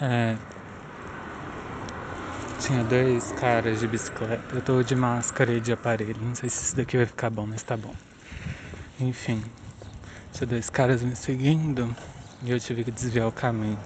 É, 0.00 0.36
tinha 2.58 2.84
dois 2.84 3.32
caras 3.32 3.80
de 3.80 3.88
bicicleta. 3.88 4.56
Eu 4.56 4.62
tô 4.62 4.82
de 4.82 4.94
máscara 4.94 5.52
e 5.52 5.60
de 5.60 5.72
aparelho. 5.72 6.20
Não 6.20 6.34
sei 6.34 6.48
se 6.48 6.64
isso 6.64 6.76
daqui 6.76 6.96
vai 6.96 7.06
ficar 7.06 7.30
bom, 7.30 7.46
mas 7.46 7.62
tá 7.62 7.76
bom. 7.76 7.94
Enfim, 9.00 9.42
tinha 10.32 10.46
dois 10.46 10.70
caras 10.70 11.02
me 11.02 11.14
seguindo 11.16 11.94
e 12.42 12.50
eu 12.50 12.60
tive 12.60 12.84
que 12.84 12.90
desviar 12.90 13.28
o 13.28 13.32
caminho. 13.32 13.78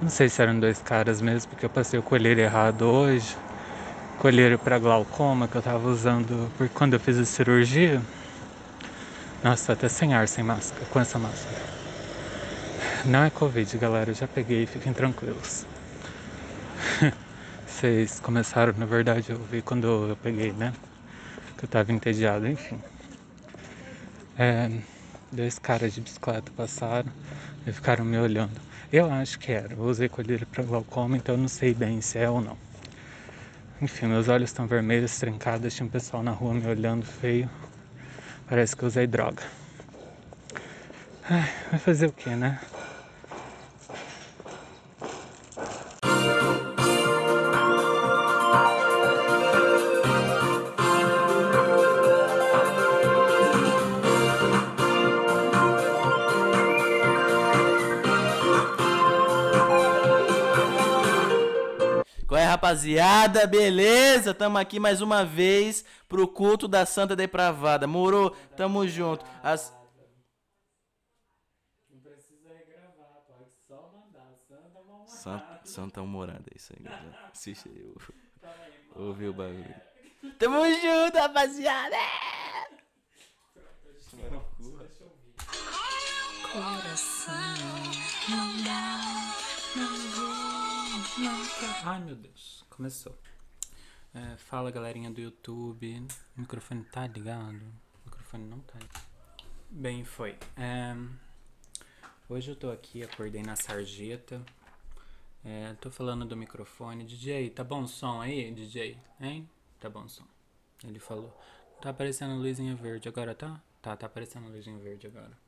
Não 0.00 0.10
sei 0.10 0.28
se 0.28 0.42
eram 0.42 0.58
dois 0.60 0.82
caras 0.82 1.20
mesmo, 1.20 1.50
porque 1.50 1.66
eu 1.66 1.70
passei 1.70 1.98
o 1.98 2.02
colher 2.02 2.38
errado 2.38 2.82
hoje. 2.82 3.36
Colher 4.18 4.58
para 4.58 4.78
glaucoma 4.78 5.48
que 5.48 5.56
eu 5.56 5.62
tava 5.62 5.88
usando 5.88 6.50
porque 6.56 6.72
quando 6.74 6.94
eu 6.94 7.00
fiz 7.00 7.18
a 7.18 7.24
cirurgia. 7.24 8.02
Nossa, 9.42 9.74
até 9.74 9.88
sem 9.88 10.14
ar, 10.14 10.26
sem 10.26 10.42
máscara, 10.42 10.86
com 10.86 10.98
essa 11.00 11.18
máscara. 11.18 11.83
Não 13.06 13.22
é 13.22 13.28
Covid, 13.28 13.76
galera. 13.76 14.10
Eu 14.10 14.14
já 14.14 14.26
peguei, 14.26 14.64
fiquem 14.64 14.94
tranquilos. 14.94 15.66
Vocês 17.66 18.18
começaram, 18.18 18.72
na 18.78 18.86
verdade, 18.86 19.30
eu 19.30 19.38
vi 19.38 19.60
quando 19.60 20.08
eu 20.08 20.16
peguei, 20.16 20.52
né? 20.52 20.72
Que 21.58 21.66
eu 21.66 21.68
tava 21.68 21.92
entediado, 21.92 22.48
enfim. 22.48 22.80
É, 24.38 24.70
dois 25.30 25.58
caras 25.58 25.92
de 25.92 26.00
bicicleta 26.00 26.50
passaram 26.56 27.12
e 27.66 27.72
ficaram 27.72 28.06
me 28.06 28.16
olhando. 28.16 28.58
Eu 28.90 29.12
acho 29.12 29.38
que 29.38 29.52
era. 29.52 29.74
Eu 29.74 29.82
usei 29.82 30.08
colírio 30.08 30.46
para 30.46 30.64
glaucoma, 30.64 31.18
então 31.18 31.34
eu 31.34 31.40
não 31.40 31.48
sei 31.48 31.74
bem 31.74 32.00
se 32.00 32.18
é 32.18 32.30
ou 32.30 32.40
não. 32.40 32.56
Enfim, 33.82 34.06
meus 34.06 34.28
olhos 34.28 34.48
estão 34.48 34.66
vermelhos, 34.66 35.18
trincados. 35.18 35.74
Tinha 35.74 35.86
um 35.86 35.90
pessoal 35.90 36.22
na 36.22 36.30
rua 36.30 36.54
me 36.54 36.66
olhando 36.66 37.04
feio. 37.04 37.50
Parece 38.48 38.74
que 38.74 38.82
eu 38.82 38.86
usei 38.88 39.06
droga. 39.06 39.42
Ai, 41.28 41.52
vai 41.70 41.78
fazer 41.78 42.06
o 42.06 42.12
que, 42.12 42.30
né? 42.30 42.58
Rapaziada, 62.74 63.46
beleza? 63.46 64.34
Tamo 64.34 64.58
aqui 64.58 64.80
mais 64.80 65.00
uma 65.00 65.24
vez 65.24 65.84
pro 66.08 66.26
culto 66.26 66.66
da 66.66 66.84
Santa 66.84 67.14
Depravada. 67.14 67.86
Moro, 67.86 68.30
tamo 68.56 68.86
junto. 68.88 69.24
As... 69.42 69.72
Não 71.88 72.00
precisa 72.00 72.48
regravar, 72.48 73.22
pode 73.28 73.50
só 73.68 73.90
mandar. 73.92 74.34
Santa 75.06 75.06
Santa, 75.06 75.60
Santa 75.64 76.02
Morada, 76.02 76.44
é 76.52 76.56
isso 76.56 76.72
aí, 76.76 76.82
galera. 76.82 77.30
Assiste 77.32 77.68
aí, 77.68 77.94
ouviu 78.96 79.30
o 79.30 79.34
bagulho. 79.34 79.74
Tamo 80.38 80.64
junto, 80.64 81.18
rapaziada! 81.18 81.96
Coração, 86.52 87.34
Ai, 91.84 92.00
meu 92.00 92.16
Deus. 92.16 92.64
Começou. 92.68 93.16
É, 94.12 94.36
fala 94.36 94.72
galerinha 94.72 95.08
do 95.10 95.20
YouTube. 95.20 96.04
O 96.36 96.40
microfone 96.40 96.82
tá 96.84 97.06
ligado? 97.06 97.62
O 97.62 98.04
microfone 98.06 98.44
não 98.44 98.58
tá 98.58 98.76
ligado. 98.76 99.04
Bem, 99.70 100.04
foi. 100.04 100.36
É, 100.56 100.96
hoje 102.28 102.50
eu 102.50 102.56
tô 102.56 102.70
aqui, 102.70 103.04
acordei 103.04 103.42
na 103.42 103.54
sarjeta. 103.54 104.44
É, 105.44 105.74
tô 105.74 105.92
falando 105.92 106.24
do 106.24 106.36
microfone. 106.36 107.04
DJ, 107.04 107.50
tá 107.50 107.62
bom 107.62 107.82
o 107.82 107.88
som 107.88 108.20
aí, 108.20 108.50
DJ? 108.52 108.98
Hein? 109.20 109.48
Tá 109.78 109.88
bom 109.88 110.04
o 110.04 110.08
som. 110.08 110.24
Ele 110.82 110.98
falou. 110.98 111.32
Tá 111.80 111.90
aparecendo 111.90 112.34
luzinha 112.34 112.74
verde 112.74 113.08
agora, 113.08 113.32
tá? 113.32 113.62
Tá, 113.80 113.96
tá 113.96 114.06
aparecendo 114.06 114.48
luzinha 114.48 114.78
verde 114.78 115.06
agora. 115.06 115.38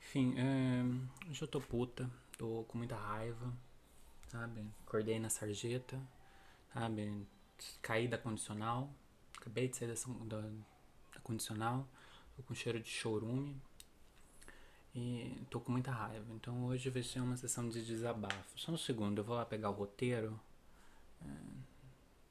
Enfim, 0.00 0.34
é, 0.38 1.28
hoje 1.28 1.42
eu 1.42 1.48
tô 1.48 1.60
puta. 1.60 2.08
Tô 2.38 2.64
com 2.68 2.78
muita 2.78 2.94
raiva, 2.96 3.52
sabe? 4.32 4.64
Acordei 4.86 5.20
na 5.20 5.28
sarjeta 5.28 6.00
sabe? 6.72 7.26
Caí 7.80 8.08
da 8.08 8.18
condicional, 8.18 8.90
acabei 9.38 9.68
de 9.68 9.76
sair 9.76 9.88
da, 9.88 9.94
da, 10.24 10.40
da 10.40 11.20
condicional, 11.22 11.86
tô 12.36 12.42
com 12.42 12.54
cheiro 12.54 12.80
de 12.80 12.88
chorume 12.88 13.56
e 14.94 15.44
tô 15.48 15.60
com 15.60 15.70
muita 15.70 15.92
raiva. 15.92 16.26
Então 16.34 16.64
hoje 16.64 16.90
vai 16.90 17.02
ser 17.02 17.20
uma 17.20 17.36
sessão 17.36 17.68
de 17.68 17.84
desabafo. 17.84 18.58
Só 18.58 18.72
um 18.72 18.78
segundo, 18.78 19.18
eu 19.18 19.24
vou 19.24 19.36
lá 19.36 19.44
pegar 19.44 19.70
o 19.70 19.74
roteiro. 19.74 20.38
É, 21.24 21.26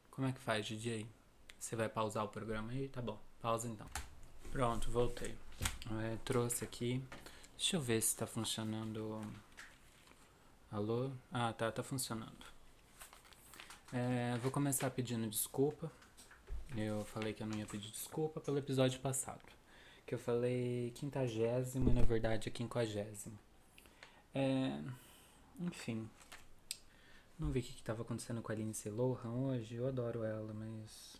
como 0.10 0.28
é 0.28 0.32
que 0.34 0.40
faz, 0.40 0.66
DJ? 0.66 1.08
Você 1.58 1.76
vai 1.76 1.88
pausar 1.88 2.26
o 2.26 2.30
programa 2.30 2.72
aí? 2.72 2.90
Tá 2.90 3.02
bom, 3.02 3.20
pausa 3.40 3.68
então. 3.68 3.88
Pronto, 4.52 4.92
voltei. 4.92 5.38
É, 6.04 6.18
trouxe 6.26 6.66
aqui. 6.66 7.02
Deixa 7.56 7.78
eu 7.78 7.82
ver 7.82 8.02
se 8.02 8.18
tá 8.18 8.28
funcionando. 8.28 9.22
Alô? 10.72 11.12
Ah, 11.30 11.52
tá, 11.52 11.70
tá 11.70 11.84
funcionando. 11.84 12.46
É, 13.92 14.38
vou 14.38 14.50
começar 14.50 14.90
pedindo 14.90 15.30
desculpa. 15.30 15.92
Eu 16.78 17.04
falei 17.04 17.34
que 17.34 17.44
eu 17.44 17.48
não 17.48 17.58
ia 17.58 17.66
pedir 17.66 17.92
desculpa 17.92 18.40
pelo 18.40 18.58
episódio 18.58 19.02
passado. 19.02 19.42
Que 20.06 20.16
eu 20.16 20.20
falei 20.20 20.92
quintagésimo 20.96 21.90
e 21.90 21.94
na 21.94 22.04
verdade 22.04 22.48
é 22.48 22.52
quinquagésimo. 22.52 23.38
É, 24.34 24.82
enfim. 25.60 26.10
Não 27.38 27.52
vi 27.52 27.60
o 27.60 27.64
que 27.64 27.72
estava 27.72 28.04
acontecendo 28.04 28.42
com 28.42 28.54
a 28.54 28.56
Lindsay 28.56 28.90
Lohan 28.90 29.30
hoje. 29.30 29.76
Eu 29.76 29.90
adoro 29.90 30.24
ela, 30.24 30.54
mas. 30.54 31.18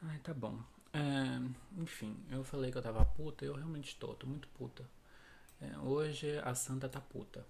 Ai, 0.00 0.18
tá 0.20 0.32
bom. 0.32 0.58
É, 0.94 1.78
enfim, 1.78 2.16
eu 2.30 2.42
falei 2.42 2.72
que 2.72 2.78
eu 2.78 2.82
tava 2.82 3.04
puta. 3.04 3.44
Eu 3.44 3.54
realmente 3.54 3.94
tô. 3.96 4.14
Tô 4.14 4.26
muito 4.26 4.48
puta. 4.48 4.82
É, 5.60 5.76
hoje 5.80 6.38
a 6.38 6.54
Santa 6.54 6.88
tá 6.88 7.02
puta. 7.02 7.44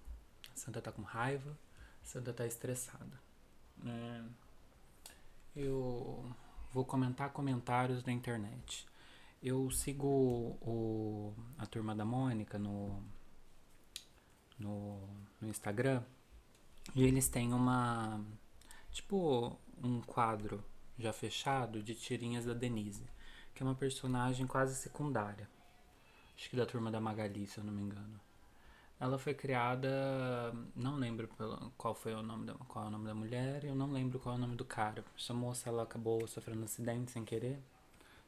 Santa 0.55 0.81
tá 0.81 0.91
com 0.91 1.01
raiva. 1.01 1.57
Santa 2.01 2.33
tá 2.33 2.45
estressada. 2.45 3.21
É, 3.85 4.23
eu 5.55 6.33
vou 6.71 6.85
comentar 6.85 7.31
comentários 7.31 8.01
da 8.01 8.11
internet. 8.11 8.87
Eu 9.43 9.69
sigo 9.69 10.07
o, 10.61 11.33
a 11.57 11.65
turma 11.65 11.95
da 11.95 12.05
Mônica 12.05 12.57
no, 12.57 13.03
no, 14.57 15.07
no 15.39 15.47
Instagram 15.47 16.03
e 16.95 17.03
eles 17.03 17.27
têm 17.27 17.53
uma. 17.53 18.23
Tipo, 18.91 19.59
um 19.83 20.01
quadro 20.01 20.63
já 20.97 21.11
fechado 21.11 21.83
de 21.83 21.93
tirinhas 21.93 22.45
da 22.45 22.53
Denise, 22.53 23.05
que 23.53 23.61
é 23.61 23.65
uma 23.65 23.75
personagem 23.75 24.47
quase 24.47 24.75
secundária. 24.75 25.49
Acho 26.35 26.49
que 26.49 26.55
da 26.55 26.65
turma 26.65 26.89
da 26.91 26.99
Magali, 26.99 27.45
se 27.47 27.57
eu 27.57 27.63
não 27.63 27.73
me 27.73 27.81
engano. 27.81 28.19
Ela 28.99 29.19
foi 29.19 29.33
criada, 29.33 30.53
não 30.75 30.95
lembro 30.95 31.29
qual 31.77 31.93
foi 31.93 32.13
o 32.13 32.23
nome 32.23 32.45
da, 32.45 32.53
qual 32.53 32.85
é 32.85 32.87
o 32.87 32.91
nome 32.91 33.05
da 33.05 33.13
mulher, 33.13 33.65
eu 33.65 33.75
não 33.75 33.91
lembro 33.91 34.19
qual 34.19 34.35
é 34.35 34.37
o 34.37 34.41
nome 34.41 34.55
do 34.55 34.63
cara. 34.63 35.03
Essa 35.17 35.33
moça 35.33 35.69
ela 35.69 35.83
acabou 35.83 36.25
sofrendo 36.27 36.61
um 36.61 36.65
acidente 36.65 37.11
sem 37.11 37.25
querer. 37.25 37.59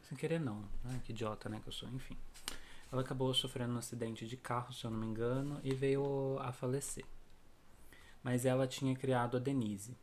Sem 0.04 0.18
querer 0.18 0.40
não, 0.40 0.64
né? 0.84 1.02
Que 1.06 1.12
idiota, 1.12 1.48
né, 1.48 1.60
que 1.62 1.70
eu 1.70 1.74
sou, 1.74 1.88
enfim. 1.90 2.18
Ela 2.92 3.02
acabou 3.02 3.34
sofrendo 3.34 3.74
um 3.74 3.78
acidente 3.78 4.26
de 4.28 4.38
carro, 4.38 4.74
se 4.74 4.86
eu 4.86 4.92
não 4.92 5.00
me 5.00 5.06
engano, 5.06 5.60
e 5.64 5.74
veio 5.74 6.38
a 6.40 6.52
falecer. 6.52 7.06
Mas 8.24 8.46
ela 8.46 8.68
tinha 8.68 8.96
criado 8.96 9.38
a 9.38 9.40
Denise. 9.40 9.96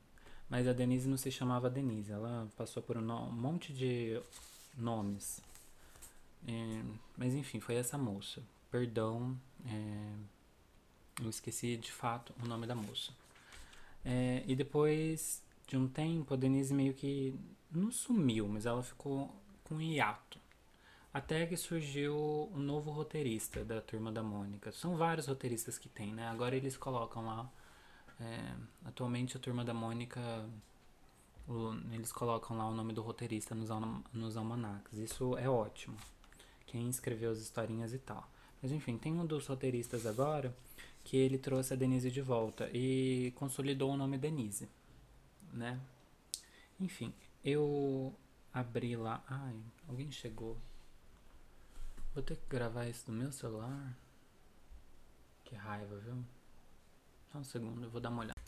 Mas 0.49 0.69
a 0.69 0.73
Denise 0.73 1.09
não 1.09 1.17
se 1.17 1.31
chamava 1.31 1.71
Denise, 1.71 2.13
ela 2.13 2.49
passou 2.57 2.83
por 2.83 2.97
um, 2.97 3.13
um 3.13 3.33
monte 3.33 3.73
de 3.73 4.21
nomes. 4.77 5.41
É, 6.47 6.83
mas 7.17 7.35
enfim, 7.35 7.61
foi 7.61 7.77
essa 7.77 7.97
moça. 7.97 8.43
Perdão, 8.71 9.39
é, 9.67 10.13
eu 11.23 11.31
esqueci 11.31 11.77
de 11.77 11.93
fato 11.93 12.35
o 12.43 12.47
nome 12.47 12.67
da 12.67 12.75
moça. 12.75 13.13
É, 14.05 14.43
e 14.47 14.55
depois 14.55 15.43
de 15.67 15.77
um 15.77 15.89
tempo, 15.89 16.35
a 16.35 16.37
Denise 16.37 16.75
meio 16.75 16.95
que 16.95 17.35
não 17.71 17.91
sumiu, 17.91 18.47
mas 18.49 18.67
ela 18.67 18.83
ficou 18.83 19.35
com 19.65 19.81
hiato. 19.81 20.39
Até 21.13 21.47
que 21.47 21.57
surgiu 21.57 22.51
um 22.53 22.59
novo 22.59 22.91
roteirista 22.91 23.65
da 23.65 23.81
turma 23.81 24.11
da 24.11 24.23
Mônica. 24.23 24.73
São 24.73 24.97
vários 24.97 25.27
roteiristas 25.27 25.79
que 25.79 25.89
tem, 25.89 26.13
né? 26.13 26.27
Agora 26.29 26.57
eles 26.57 26.77
colocam 26.77 27.25
lá. 27.25 27.51
É, 28.21 28.55
atualmente 28.85 29.37
a 29.37 29.41
turma 29.41 29.65
da 29.65 29.73
Mônica. 29.73 30.21
O, 31.47 31.73
eles 31.93 32.11
colocam 32.13 32.57
lá 32.57 32.67
o 32.69 32.75
nome 32.75 32.93
do 32.93 33.01
roteirista 33.01 33.55
nos, 33.55 33.69
nos 34.13 34.37
almanacs. 34.37 34.99
Isso 34.99 35.37
é 35.39 35.49
ótimo. 35.49 35.97
Quem 36.67 36.89
escreveu 36.89 37.31
as 37.31 37.39
historinhas 37.39 37.95
e 37.95 37.99
tal. 37.99 38.29
Mas 38.65 38.73
enfim, 38.73 38.97
tem 38.97 39.13
um 39.13 39.27
dos 39.27 39.47
roteiristas 39.47 40.07
agora 40.07 40.57
que 41.05 41.19
ele 41.19 41.37
trouxe 41.37 41.75
a 41.75 41.77
Denise 41.77 42.11
de 42.11 42.23
volta 42.23 42.71
e 42.73 43.31
consolidou 43.37 43.93
o 43.93 43.97
nome 43.99 44.17
Denise, 44.17 44.71
né? 45.53 45.79
Enfim, 46.81 47.13
eu 47.45 48.19
abri 48.51 48.97
lá. 48.97 49.23
Ai, 49.29 49.55
alguém 49.87 50.11
chegou. 50.11 50.57
Vou 52.15 52.23
ter 52.23 52.37
que 52.37 52.47
gravar 52.49 52.89
isso 52.89 53.13
no 53.13 53.19
meu 53.19 53.31
celular. 53.31 53.95
Que 55.45 55.55
raiva, 55.55 55.99
viu? 55.99 56.25
Só 57.31 57.41
um 57.41 57.45
segundo, 57.45 57.85
eu 57.85 57.91
vou 57.91 58.01
dar 58.01 58.09
uma 58.09 58.23
olhada. 58.23 58.41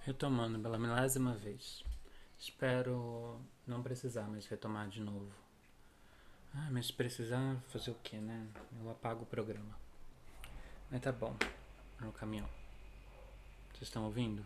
Retomando 0.00 0.58
pela 0.58 0.76
milésima 0.76 1.34
vez. 1.36 1.84
Espero 2.36 3.40
não 3.64 3.80
precisar 3.80 4.24
mais 4.24 4.44
retomar 4.44 4.88
de 4.88 5.00
novo. 5.00 5.41
Ah, 6.54 6.68
mas 6.70 6.90
precisar 6.90 7.56
fazer 7.68 7.90
o 7.90 7.94
que, 8.02 8.16
né? 8.16 8.46
Eu 8.82 8.90
apago 8.90 9.22
o 9.22 9.26
programa. 9.26 9.74
Mas 10.90 11.00
tá 11.00 11.10
bom. 11.10 11.34
No 12.00 12.12
caminhão. 12.12 12.48
Vocês 13.72 13.82
estão 13.88 14.04
ouvindo? 14.04 14.44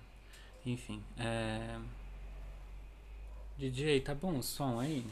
Enfim, 0.65 1.03
é. 1.17 1.81
DJ, 3.59 4.01
tá 4.01 4.15
bom 4.15 4.39
o 4.39 4.43
som 4.43 4.79
aí? 4.79 5.07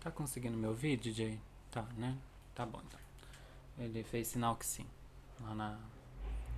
Tá 0.00 0.10
conseguindo 0.10 0.56
me 0.56 0.66
ouvir, 0.66 0.96
DJ? 0.96 1.38
Tá, 1.70 1.82
né? 1.96 2.16
Tá 2.54 2.64
bom 2.64 2.80
então. 2.84 2.98
Ele 3.78 4.02
fez 4.02 4.28
sinal 4.28 4.56
que 4.56 4.66
sim. 4.66 4.86
Lá 5.40 5.54
na 5.54 5.78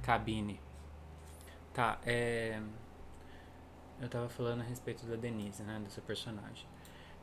cabine. 0.02 0.60
Tá, 1.74 2.00
é. 2.04 2.62
Eu 4.00 4.08
tava 4.08 4.28
falando 4.28 4.60
a 4.60 4.64
respeito 4.64 5.06
da 5.06 5.16
Denise, 5.16 5.62
né? 5.62 5.80
Dessa 5.84 6.00
personagem. 6.00 6.66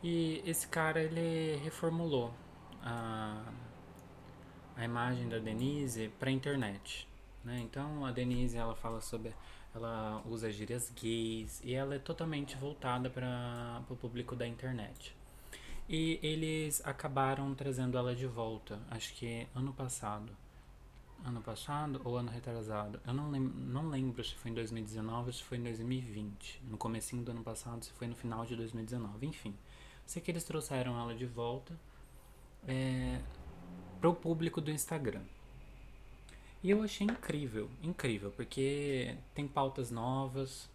E 0.03 0.41
esse 0.45 0.67
cara, 0.67 1.01
ele 1.01 1.57
reformulou 1.63 2.33
a, 2.81 3.43
a 4.75 4.85
imagem 4.85 5.27
da 5.27 5.39
Denise 5.39 6.09
pra 6.19 6.31
internet. 6.31 7.07
Né? 7.43 7.59
Então 7.61 8.05
a 8.05 8.11
Denise 8.11 8.57
ela 8.57 8.75
fala 8.75 9.01
sobre. 9.01 9.33
Ela 9.73 10.23
usa 10.25 10.51
gírias 10.51 10.89
gays 10.89 11.61
e 11.63 11.75
ela 11.75 11.93
é 11.93 11.99
totalmente 11.99 12.57
voltada 12.57 13.07
para 13.09 13.83
o 13.87 13.95
público 13.95 14.35
da 14.35 14.47
internet. 14.47 15.15
E 15.87 16.19
eles 16.23 16.81
acabaram 16.85 17.53
trazendo 17.53 17.97
ela 17.97 18.15
de 18.15 18.25
volta, 18.25 18.79
acho 18.89 19.13
que 19.13 19.47
ano 19.55 19.71
passado 19.73 20.35
ano 21.25 21.41
passado 21.41 22.01
ou 22.03 22.17
ano 22.17 22.31
retrasado. 22.31 22.99
Eu 23.05 23.13
não 23.13 23.29
lembro, 23.29 23.59
não 23.59 23.89
lembro 23.89 24.23
se 24.23 24.35
foi 24.35 24.51
em 24.51 24.53
2019 24.53 25.27
ou 25.27 25.33
se 25.33 25.43
foi 25.43 25.57
em 25.57 25.63
2020. 25.63 26.61
No 26.63 26.77
comecinho 26.77 27.23
do 27.23 27.31
ano 27.31 27.43
passado, 27.43 27.83
se 27.83 27.91
foi 27.91 28.07
no 28.07 28.15
final 28.15 28.45
de 28.45 28.55
2019. 28.55 29.27
Enfim, 29.27 29.55
sei 30.09 30.23
que 30.23 30.31
eles 30.31 30.43
trouxeram 30.43 30.99
ela 30.99 31.13
de 31.13 31.27
volta 31.27 31.71
é, 32.67 33.19
para 34.01 34.09
o 34.09 34.15
público 34.15 34.59
do 34.59 34.71
Instagram. 34.71 35.21
E 36.63 36.71
eu 36.71 36.81
achei 36.81 37.05
incrível, 37.05 37.69
incrível, 37.83 38.31
porque 38.31 39.15
tem 39.35 39.47
pautas 39.47 39.91
novas 39.91 40.67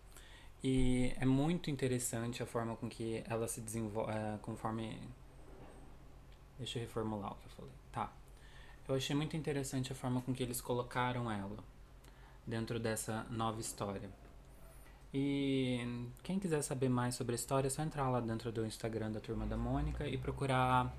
e 0.62 1.12
é 1.18 1.26
muito 1.26 1.68
interessante 1.68 2.44
a 2.44 2.46
forma 2.46 2.76
com 2.76 2.88
que 2.88 3.24
ela 3.28 3.48
se 3.48 3.60
desenvolve, 3.60 4.12
é, 4.12 4.38
conforme... 4.40 5.00
Deixa 6.56 6.78
eu 6.78 6.82
reformular 6.82 7.32
o 7.32 7.34
que 7.34 7.46
eu 7.46 7.50
falei. 7.50 7.72
Tá. 7.90 8.12
Eu 8.86 8.94
achei 8.94 9.16
muito 9.16 9.36
interessante 9.36 9.90
a 9.90 9.96
forma 9.96 10.22
com 10.22 10.32
que 10.32 10.44
eles 10.44 10.60
colocaram 10.60 11.28
ela 11.28 11.58
dentro 12.46 12.78
dessa 12.78 13.26
nova 13.30 13.60
história. 13.60 14.08
E 15.16 16.08
quem 16.24 16.40
quiser 16.40 16.60
saber 16.62 16.88
mais 16.88 17.14
sobre 17.14 17.34
a 17.34 17.36
história 17.36 17.68
é 17.68 17.70
só 17.70 17.84
entrar 17.84 18.10
lá 18.10 18.20
dentro 18.20 18.50
do 18.50 18.66
Instagram 18.66 19.12
da 19.12 19.20
Turma 19.20 19.46
da 19.46 19.56
Mônica 19.56 20.08
e 20.08 20.18
procurar 20.18 20.92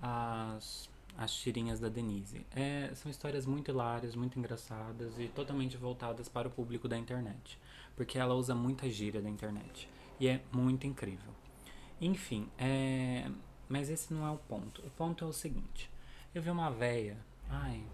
as, 0.00 0.88
as 1.18 1.34
tirinhas 1.34 1.78
da 1.78 1.90
Denise. 1.90 2.46
É, 2.56 2.90
são 2.94 3.10
histórias 3.10 3.44
muito 3.44 3.70
hilárias, 3.70 4.16
muito 4.16 4.38
engraçadas 4.38 5.18
e 5.18 5.28
totalmente 5.28 5.76
voltadas 5.76 6.30
para 6.30 6.48
o 6.48 6.50
público 6.50 6.88
da 6.88 6.96
internet. 6.96 7.58
Porque 7.94 8.18
ela 8.18 8.32
usa 8.32 8.54
muita 8.54 8.88
gíria 8.88 9.20
da 9.20 9.28
internet. 9.28 9.86
E 10.18 10.28
é 10.28 10.42
muito 10.50 10.86
incrível. 10.86 11.34
Enfim, 12.00 12.48
é, 12.56 13.30
mas 13.68 13.90
esse 13.90 14.14
não 14.14 14.26
é 14.26 14.30
o 14.30 14.38
ponto. 14.38 14.80
O 14.80 14.90
ponto 14.92 15.26
é 15.26 15.28
o 15.28 15.32
seguinte. 15.32 15.90
Eu 16.34 16.40
vi 16.40 16.48
uma 16.48 16.70
véia. 16.70 17.18
Ai. 17.50 17.84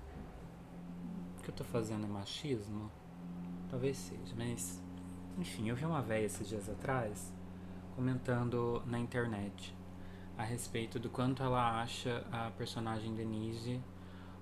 O 1.36 1.42
que 1.42 1.50
eu 1.50 1.54
tô 1.54 1.64
fazendo 1.64 2.04
é 2.04 2.08
machismo? 2.08 2.92
Talvez 3.68 3.96
seja, 3.96 4.36
mas. 4.36 4.86
Enfim, 5.38 5.68
eu 5.68 5.76
vi 5.76 5.84
uma 5.84 6.02
véia 6.02 6.26
esses 6.26 6.48
dias 6.48 6.68
atrás 6.68 7.32
comentando 7.94 8.82
na 8.86 8.98
internet 8.98 9.74
a 10.36 10.42
respeito 10.42 10.98
do 10.98 11.08
quanto 11.08 11.42
ela 11.42 11.80
acha 11.80 12.26
a 12.32 12.50
personagem 12.50 13.14
Denise 13.14 13.80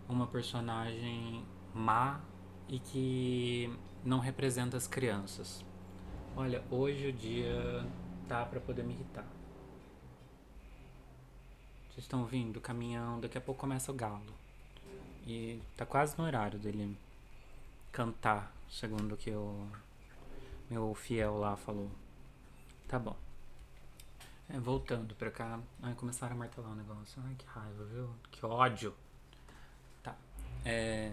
uma 0.08 0.26
personagem 0.26 1.44
má 1.74 2.20
e 2.68 2.78
que 2.78 3.78
não 4.04 4.18
representa 4.18 4.76
as 4.76 4.86
crianças. 4.86 5.64
Olha, 6.36 6.62
hoje 6.70 7.08
o 7.08 7.12
dia 7.12 7.84
tá 8.28 8.44
para 8.44 8.60
poder 8.60 8.82
me 8.82 8.94
irritar. 8.94 9.26
Vocês 11.88 12.04
estão 12.04 12.20
ouvindo 12.20 12.58
o 12.58 12.60
caminhão, 12.60 13.20
daqui 13.20 13.36
a 13.36 13.40
pouco 13.40 13.60
começa 13.60 13.90
o 13.90 13.94
galo. 13.94 14.34
E 15.26 15.60
tá 15.76 15.84
quase 15.84 16.16
no 16.16 16.24
horário 16.24 16.58
dele 16.58 16.96
cantar, 17.90 18.52
segundo 18.70 19.16
que 19.16 19.30
o 19.30 19.66
meu 20.70 20.94
fiel 20.94 21.38
lá 21.38 21.56
falou. 21.56 21.90
Tá 22.88 22.98
bom. 22.98 23.16
É, 24.48 24.58
voltando 24.58 25.14
pra 25.14 25.30
cá. 25.30 25.60
Ai, 25.82 25.94
começaram 25.94 26.34
a 26.34 26.38
martelar 26.38 26.70
o 26.70 26.74
negócio. 26.74 27.20
Ai, 27.26 27.34
que 27.36 27.46
raiva, 27.46 27.84
viu? 27.84 28.10
Que 28.30 28.46
ódio. 28.46 28.94
Tá. 30.02 30.14
É... 30.64 31.12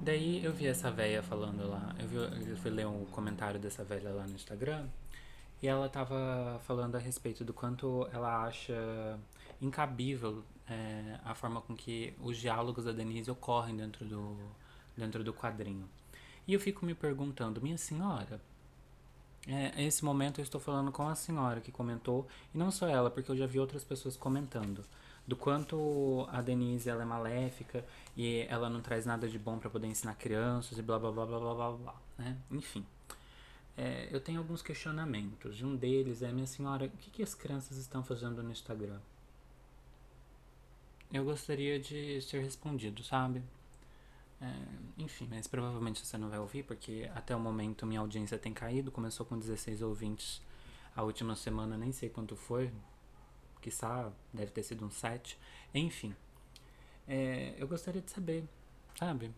Daí 0.00 0.44
eu 0.44 0.52
vi 0.52 0.66
essa 0.66 0.90
velha 0.90 1.22
falando 1.22 1.68
lá. 1.68 1.94
Eu, 1.98 2.06
vi, 2.06 2.50
eu 2.50 2.56
fui 2.56 2.70
ler 2.70 2.86
um 2.86 3.04
comentário 3.06 3.58
dessa 3.58 3.82
velha 3.82 4.10
lá 4.10 4.26
no 4.26 4.34
Instagram. 4.34 4.88
E 5.62 5.66
ela 5.66 5.88
tava 5.88 6.60
falando 6.64 6.96
a 6.96 6.98
respeito 6.98 7.44
do 7.44 7.54
quanto 7.54 8.06
ela 8.12 8.44
acha 8.44 9.18
incabível 9.60 10.44
é, 10.68 11.18
a 11.24 11.34
forma 11.34 11.60
com 11.60 11.74
que 11.74 12.14
os 12.20 12.36
diálogos 12.36 12.84
da 12.84 12.92
Denise 12.92 13.30
ocorrem 13.30 13.76
dentro 13.76 14.04
do, 14.04 14.36
dentro 14.96 15.24
do 15.24 15.32
quadrinho. 15.32 15.88
E 16.46 16.54
eu 16.54 16.60
fico 16.60 16.84
me 16.84 16.94
perguntando, 16.94 17.60
minha 17.60 17.78
senhora, 17.78 18.40
é, 19.46 19.72
nesse 19.76 20.04
momento 20.04 20.40
eu 20.40 20.42
estou 20.42 20.60
falando 20.60 20.92
com 20.92 21.08
a 21.08 21.14
senhora 21.14 21.60
que 21.60 21.72
comentou, 21.72 22.26
e 22.54 22.58
não 22.58 22.70
só 22.70 22.88
ela, 22.88 23.10
porque 23.10 23.30
eu 23.30 23.36
já 23.36 23.46
vi 23.46 23.58
outras 23.58 23.84
pessoas 23.84 24.16
comentando, 24.16 24.84
do 25.26 25.36
quanto 25.36 26.26
a 26.30 26.42
Denise 26.42 26.88
ela 26.88 27.02
é 27.02 27.06
maléfica 27.06 27.84
e 28.14 28.46
ela 28.48 28.68
não 28.68 28.82
traz 28.82 29.06
nada 29.06 29.26
de 29.26 29.38
bom 29.38 29.58
para 29.58 29.70
poder 29.70 29.86
ensinar 29.86 30.14
crianças 30.16 30.76
e 30.76 30.82
blá 30.82 30.98
blá 30.98 31.10
blá 31.10 31.24
blá 31.24 31.38
blá 31.38 31.54
blá, 31.54 31.72
blá 31.72 31.94
né? 32.18 32.36
Enfim. 32.50 32.84
É, 33.76 34.08
eu 34.12 34.20
tenho 34.20 34.38
alguns 34.38 34.60
questionamentos. 34.60 35.62
Um 35.62 35.74
deles 35.74 36.22
é, 36.22 36.30
minha 36.30 36.46
senhora, 36.46 36.86
o 36.86 36.90
que, 36.90 37.10
que 37.10 37.22
as 37.22 37.34
crianças 37.34 37.78
estão 37.78 38.04
fazendo 38.04 38.42
no 38.42 38.52
Instagram? 38.52 39.00
eu 41.14 41.24
gostaria 41.24 41.78
de 41.78 42.20
ser 42.22 42.42
respondido, 42.42 43.02
sabe? 43.04 43.40
É, 44.44 45.02
enfim, 45.02 45.26
mas 45.30 45.46
provavelmente 45.46 46.04
você 46.04 46.18
não 46.18 46.28
vai 46.28 46.38
ouvir, 46.38 46.64
porque 46.64 47.10
até 47.14 47.34
o 47.34 47.40
momento 47.40 47.86
minha 47.86 48.00
audiência 48.00 48.38
tem 48.38 48.52
caído. 48.52 48.90
Começou 48.90 49.24
com 49.24 49.38
16 49.38 49.80
ouvintes 49.80 50.42
a 50.94 51.02
última 51.02 51.34
semana, 51.34 51.76
nem 51.78 51.92
sei 51.92 52.10
quanto 52.10 52.36
foi. 52.36 52.70
Quiçá, 53.62 54.12
deve 54.32 54.50
ter 54.50 54.62
sido 54.62 54.84
um 54.84 54.90
7. 54.90 55.38
Enfim, 55.74 56.14
é, 57.08 57.54
eu 57.56 57.66
gostaria 57.66 58.02
de 58.02 58.10
saber, 58.10 58.44
sabe? 58.98 59.30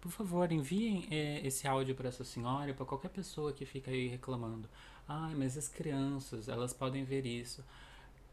Por 0.00 0.10
favor, 0.10 0.50
enviem 0.50 1.06
é, 1.10 1.46
esse 1.46 1.68
áudio 1.68 1.94
para 1.94 2.08
essa 2.08 2.24
senhora 2.24 2.70
e 2.70 2.74
para 2.74 2.86
qualquer 2.86 3.10
pessoa 3.10 3.52
que 3.52 3.66
fica 3.66 3.90
aí 3.90 4.08
reclamando. 4.08 4.68
Ai, 5.06 5.34
mas 5.34 5.58
as 5.58 5.68
crianças, 5.68 6.48
elas 6.48 6.72
podem 6.72 7.04
ver 7.04 7.26
isso. 7.26 7.62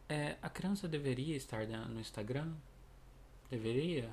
É, 0.08 0.38
a 0.42 0.50
criança 0.50 0.88
deveria 0.88 1.36
estar 1.36 1.68
no 1.68 2.00
Instagram? 2.00 2.54
Deveria? 3.50 4.10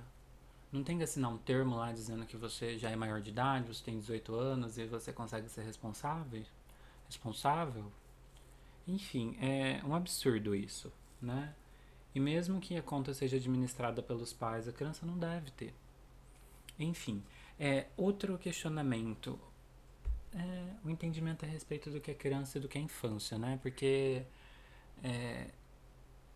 Não 0.76 0.84
tem 0.84 0.98
que 0.98 1.04
assinar 1.04 1.32
um 1.32 1.38
termo 1.38 1.74
lá 1.74 1.90
dizendo 1.90 2.26
que 2.26 2.36
você 2.36 2.76
já 2.76 2.90
é 2.90 2.96
maior 2.96 3.22
de 3.22 3.30
idade, 3.30 3.66
você 3.66 3.82
tem 3.82 3.98
18 3.98 4.34
anos 4.34 4.76
e 4.76 4.84
você 4.84 5.10
consegue 5.10 5.48
ser 5.48 5.62
responsável? 5.62 6.44
Responsável? 7.06 7.90
Enfim, 8.86 9.38
é 9.40 9.80
um 9.86 9.94
absurdo 9.94 10.54
isso, 10.54 10.92
né? 11.20 11.54
E 12.14 12.20
mesmo 12.20 12.60
que 12.60 12.76
a 12.76 12.82
conta 12.82 13.14
seja 13.14 13.38
administrada 13.38 14.02
pelos 14.02 14.34
pais, 14.34 14.68
a 14.68 14.72
criança 14.72 15.06
não 15.06 15.18
deve 15.18 15.50
ter. 15.52 15.74
Enfim, 16.78 17.22
é 17.58 17.86
outro 17.96 18.36
questionamento. 18.36 19.40
É, 20.34 20.74
o 20.84 20.90
entendimento 20.90 21.46
a 21.46 21.48
respeito 21.48 21.90
do 21.90 22.02
que 22.02 22.10
é 22.10 22.14
criança 22.14 22.58
e 22.58 22.60
do 22.60 22.68
que 22.68 22.76
é 22.76 22.82
infância, 22.82 23.38
né? 23.38 23.58
Porque 23.62 24.26
é, 25.02 25.46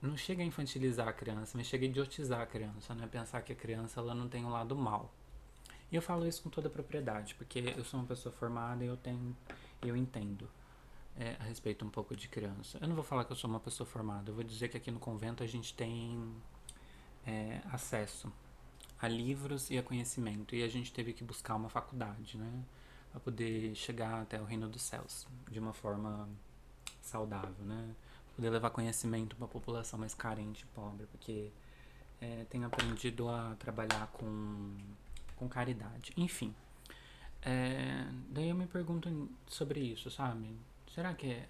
não 0.00 0.16
chega 0.16 0.42
a 0.42 0.47
infantilizar 0.47 1.09
a 1.09 1.12
criança, 1.12 1.57
mas 1.57 1.66
chega 1.66 1.85
a 1.85 1.88
idiotizar 1.88 2.40
a 2.40 2.47
criança, 2.47 2.95
né? 2.95 3.07
Pensar 3.07 3.42
que 3.42 3.52
a 3.52 3.57
criança 3.57 4.00
ela 4.00 4.14
não 4.14 4.28
tem 4.28 4.45
um 4.45 4.50
lado 4.50 4.75
mal. 4.75 5.12
E 5.92 5.97
eu 5.97 6.02
falo 6.02 6.26
isso 6.26 6.42
com 6.42 6.49
toda 6.49 6.69
a 6.69 6.71
propriedade, 6.71 7.35
porque 7.35 7.59
eu 7.76 7.85
sou 7.85 8.00
uma 8.00 8.07
pessoa 8.07 8.33
formada 8.33 8.85
e 8.85 8.87
eu 8.87 8.97
tenho, 8.97 9.37
eu 9.83 9.97
entendo 9.97 10.49
é, 11.16 11.37
a 11.40 11.45
respeito 11.45 11.85
um 11.85 11.90
pouco 11.90 12.16
de 12.16 12.28
criança. 12.28 12.78
Eu 12.80 12.88
não 12.88 12.95
vou 12.95 13.04
falar 13.04 13.25
que 13.25 13.33
eu 13.33 13.37
sou 13.37 13.50
uma 13.50 13.61
pessoa 13.61 13.87
formada, 13.87 14.30
eu 14.30 14.35
vou 14.35 14.45
dizer 14.45 14.69
que 14.69 14.76
aqui 14.76 14.90
no 14.90 15.00
convento 15.00 15.42
a 15.42 15.47
gente 15.47 15.75
tem 15.75 16.33
é, 17.26 17.61
acesso 17.73 18.33
a 19.00 19.09
livros 19.09 19.71
e 19.71 19.78
a 19.78 19.83
conhecimento, 19.83 20.54
e 20.54 20.62
a 20.62 20.69
gente 20.69 20.92
teve 20.92 21.12
que 21.12 21.25
buscar 21.25 21.57
uma 21.57 21.69
faculdade, 21.69 22.38
né? 22.38 22.64
Para 23.11 23.21
poder 23.21 23.75
chegar 23.75 24.23
até 24.23 24.40
o 24.40 24.45
reino 24.45 24.69
dos 24.69 24.83
céus 24.83 25.26
de 25.50 25.59
uma 25.59 25.73
forma 25.73 26.28
saudável, 27.00 27.64
né? 27.64 27.95
Poder 28.40 28.49
levar 28.49 28.70
conhecimento 28.70 29.37
para 29.37 29.44
a 29.44 29.49
população 29.49 29.99
mais 29.99 30.14
carente 30.14 30.64
e 30.64 30.66
pobre, 30.75 31.06
porque 31.06 31.52
é, 32.23 32.47
tenho 32.49 32.66
aprendido 32.66 33.28
a 33.28 33.54
trabalhar 33.59 34.06
com, 34.14 34.78
com 35.37 35.47
caridade. 35.47 36.14
Enfim, 36.16 36.54
é, 37.42 38.06
daí 38.30 38.49
eu 38.49 38.54
me 38.54 38.66
pergunto 38.66 39.28
sobre 39.47 39.80
isso, 39.80 40.11
sabe? 40.11 40.56
Será 40.94 41.12
que 41.12 41.42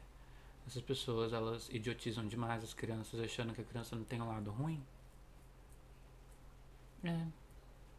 essas 0.67 0.83
pessoas 0.83 1.33
elas 1.33 1.69
idiotizam 1.71 2.27
demais 2.27 2.65
as 2.65 2.75
crianças 2.75 3.21
achando 3.21 3.55
que 3.55 3.61
a 3.61 3.65
criança 3.65 3.95
não 3.95 4.03
tem 4.03 4.21
um 4.21 4.27
lado 4.27 4.51
ruim? 4.51 4.83
É. 7.05 7.25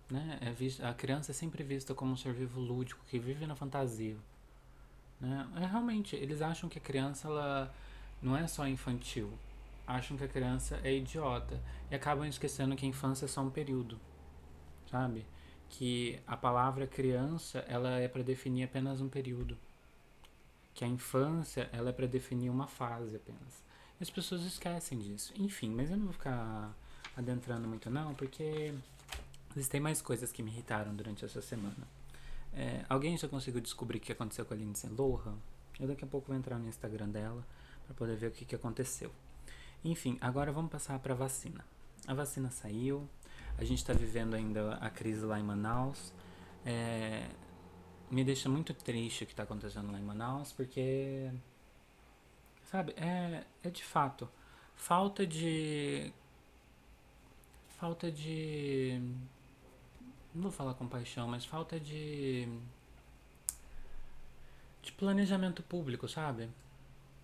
Né? 0.09 0.37
É 0.41 0.51
visto, 0.51 0.83
a 0.83 0.93
criança 0.93 1.31
é 1.31 1.33
sempre 1.33 1.63
vista 1.63 1.95
como 1.95 2.11
um 2.11 2.17
ser 2.17 2.33
vivo 2.33 2.59
lúdico 2.59 3.01
que 3.09 3.17
vive 3.17 3.47
na 3.47 3.55
fantasia. 3.55 4.17
Né? 5.17 5.49
É, 5.55 5.65
realmente, 5.65 6.13
eles 6.17 6.41
acham 6.41 6.67
que 6.67 6.77
a 6.77 6.81
criança 6.81 7.29
ela 7.29 7.73
não 8.21 8.37
é 8.37 8.47
só 8.47 8.67
infantil. 8.67 9.31
Acham 9.87 10.15
que 10.15 10.23
a 10.23 10.27
criança 10.27 10.79
é 10.83 10.93
idiota. 10.93 11.59
E 11.89 11.95
acabam 11.95 12.27
esquecendo 12.27 12.75
que 12.75 12.85
a 12.85 12.89
infância 12.89 13.25
é 13.25 13.27
só 13.27 13.41
um 13.41 13.49
período. 13.49 13.99
Sabe? 14.89 15.25
Que 15.69 16.19
a 16.27 16.37
palavra 16.37 16.85
criança 16.85 17.59
ela 17.67 17.99
é 17.99 18.07
para 18.07 18.21
definir 18.21 18.63
apenas 18.63 19.01
um 19.01 19.09
período. 19.09 19.57
Que 20.73 20.85
a 20.85 20.87
infância 20.87 21.69
ela 21.73 21.89
é 21.89 21.93
para 21.93 22.07
definir 22.07 22.49
uma 22.49 22.67
fase 22.67 23.15
apenas. 23.15 23.63
E 23.99 24.03
as 24.03 24.09
pessoas 24.09 24.43
esquecem 24.43 24.99
disso. 24.99 25.33
Enfim, 25.35 25.69
mas 25.69 25.89
eu 25.89 25.97
não 25.97 26.05
vou 26.05 26.13
ficar 26.13 26.73
adentrando 27.17 27.67
muito 27.67 27.89
não, 27.89 28.13
porque 28.13 28.73
existem 29.55 29.81
mais 29.81 30.01
coisas 30.01 30.31
que 30.31 30.41
me 30.41 30.51
irritaram 30.51 30.95
durante 30.95 31.25
essa 31.25 31.41
semana. 31.41 31.87
É, 32.53 32.85
alguém 32.89 33.17
já 33.17 33.27
conseguiu 33.27 33.61
descobrir 33.61 33.97
o 33.97 34.01
que 34.01 34.11
aconteceu 34.11 34.45
com 34.45 34.53
a 34.53 34.57
Lindsay 34.57 34.89
Lohan? 34.89 35.35
Eu 35.79 35.87
daqui 35.87 36.03
a 36.03 36.07
pouco 36.07 36.27
vou 36.27 36.35
entrar 36.35 36.57
no 36.57 36.67
Instagram 36.67 37.09
dela 37.09 37.45
para 37.85 37.93
poder 37.95 38.15
ver 38.15 38.27
o 38.27 38.31
que, 38.31 38.45
que 38.45 38.55
aconteceu. 38.55 39.11
Enfim, 39.83 40.17
agora 40.21 40.51
vamos 40.51 40.71
passar 40.71 40.99
para 40.99 41.13
a 41.13 41.17
vacina. 41.17 41.65
A 42.07 42.13
vacina 42.13 42.49
saiu, 42.49 43.07
a 43.57 43.63
gente 43.63 43.79
está 43.79 43.93
vivendo 43.93 44.35
ainda 44.35 44.75
a 44.75 44.89
crise 44.89 45.25
lá 45.25 45.39
em 45.39 45.43
Manaus. 45.43 46.13
É, 46.65 47.27
me 48.09 48.23
deixa 48.23 48.47
muito 48.49 48.73
triste 48.73 49.23
o 49.23 49.27
que 49.27 49.33
está 49.33 49.43
acontecendo 49.43 49.91
lá 49.91 49.99
em 49.99 50.03
Manaus, 50.03 50.51
porque, 50.51 51.31
sabe, 52.69 52.93
é, 52.97 53.43
é 53.63 53.69
de 53.69 53.83
fato 53.83 54.29
falta 54.81 55.25
de. 55.25 56.11
Falta 57.79 58.11
de 58.11 59.01
não 60.33 60.43
vou 60.43 60.51
falar 60.51 60.73
compaixão, 60.75 61.27
mas 61.27 61.45
falta 61.45 61.79
de 61.79 62.47
de 64.81 64.91
planejamento 64.93 65.61
público, 65.61 66.07
sabe? 66.07 66.49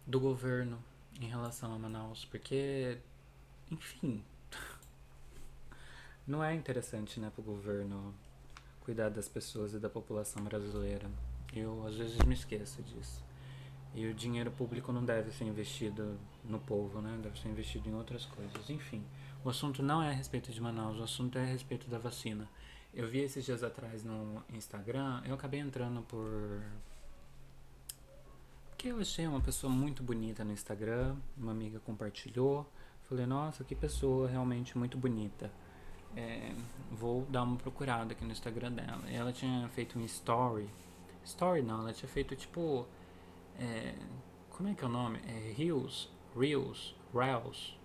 Do 0.08 0.20
governo 0.20 0.82
em 1.22 1.28
relação 1.28 1.72
a 1.74 1.78
Manaus, 1.78 2.26
porque 2.26 2.98
enfim, 3.70 4.24
não 6.26 6.44
é 6.44 6.56
interessante, 6.56 7.20
né, 7.20 7.30
para 7.30 7.42
o 7.42 7.44
governo 7.44 8.16
cuidar 8.82 9.10
das 9.10 9.28
pessoas 9.28 9.74
e 9.74 9.80
da 9.80 9.90
população 9.90 10.42
brasileira. 10.44 11.10
Eu 11.54 11.86
às 11.86 11.96
vezes 11.96 12.18
me 12.20 12.34
esqueço 12.34 12.82
disso. 12.82 13.22
E 13.94 14.06
o 14.06 14.14
dinheiro 14.14 14.52
público 14.52 14.92
não 14.94 15.04
deve 15.04 15.32
ser 15.32 15.44
investido 15.44 16.18
no 16.46 16.60
povo, 16.60 17.02
né? 17.02 17.18
Deve 17.22 17.40
ser 17.40 17.50
investido 17.50 17.90
em 17.90 17.96
outras 17.96 18.26
coisas. 18.26 18.70
Enfim, 18.70 19.04
o 19.44 19.50
assunto 19.50 19.82
não 19.82 20.02
é 20.04 20.10
a 20.10 20.14
respeito 20.14 20.52
de 20.52 20.62
Manaus, 20.62 21.00
o 21.00 21.04
assunto 21.04 21.38
é 21.38 21.42
a 21.42 21.46
respeito 21.46 21.90
da 21.90 21.98
vacina. 21.98 22.48
Eu 22.94 23.08
vi 23.08 23.20
esses 23.20 23.44
dias 23.44 23.64
atrás 23.64 24.04
no 24.04 24.44
Instagram, 24.54 25.22
eu 25.26 25.34
acabei 25.34 25.60
entrando 25.60 26.02
por. 26.04 26.62
Eu 28.88 29.02
achei 29.02 29.28
uma 29.28 29.42
pessoa 29.42 29.70
muito 29.70 30.02
bonita 30.02 30.46
no 30.46 30.54
Instagram, 30.54 31.18
uma 31.38 31.52
amiga 31.52 31.78
compartilhou. 31.78 32.66
Falei, 33.02 33.26
nossa, 33.26 33.62
que 33.66 33.76
pessoa 33.76 34.30
realmente 34.30 34.78
muito 34.78 34.98
bonita. 34.98 35.52
É, 36.16 36.54
vou 36.90 37.24
dar 37.24 37.44
uma 37.44 37.58
procurada 37.58 38.14
aqui 38.14 38.24
no 38.24 38.32
Instagram 38.32 38.72
dela. 38.72 39.04
E 39.10 39.14
ela 39.14 39.34
tinha 39.34 39.68
feito 39.68 40.00
um 40.00 40.06
story. 40.06 40.70
Story 41.26 41.64
não, 41.64 41.82
ela 41.82 41.92
tinha 41.92 42.08
feito 42.08 42.34
tipo. 42.34 42.88
É, 43.60 43.94
como 44.52 44.70
é 44.70 44.74
que 44.74 44.86
é 44.86 44.88
o 44.88 44.90
nome? 44.90 45.20
É 45.28 45.54
Reels, 45.58 46.10
Reels, 46.34 46.96
Reels. 47.14 47.78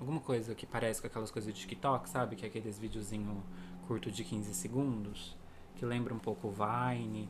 Alguma 0.00 0.20
coisa 0.20 0.54
que 0.54 0.64
parece 0.64 1.02
com 1.02 1.06
aquelas 1.06 1.30
coisas 1.30 1.52
de 1.52 1.60
TikTok, 1.60 2.08
sabe? 2.08 2.34
Que 2.34 2.46
é 2.46 2.48
aqueles 2.48 2.78
videozinhos 2.78 3.42
curto 3.86 4.10
de 4.10 4.24
15 4.24 4.54
segundos, 4.54 5.36
que 5.76 5.84
lembra 5.84 6.14
um 6.14 6.18
pouco 6.18 6.48
o 6.48 6.50
Vine. 6.50 7.28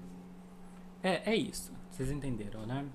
É, 1.02 1.33
é 1.33 1.35
isso, 1.35 1.73
vocês 1.90 2.09
entenderam, 2.09 2.64
né? 2.67 2.87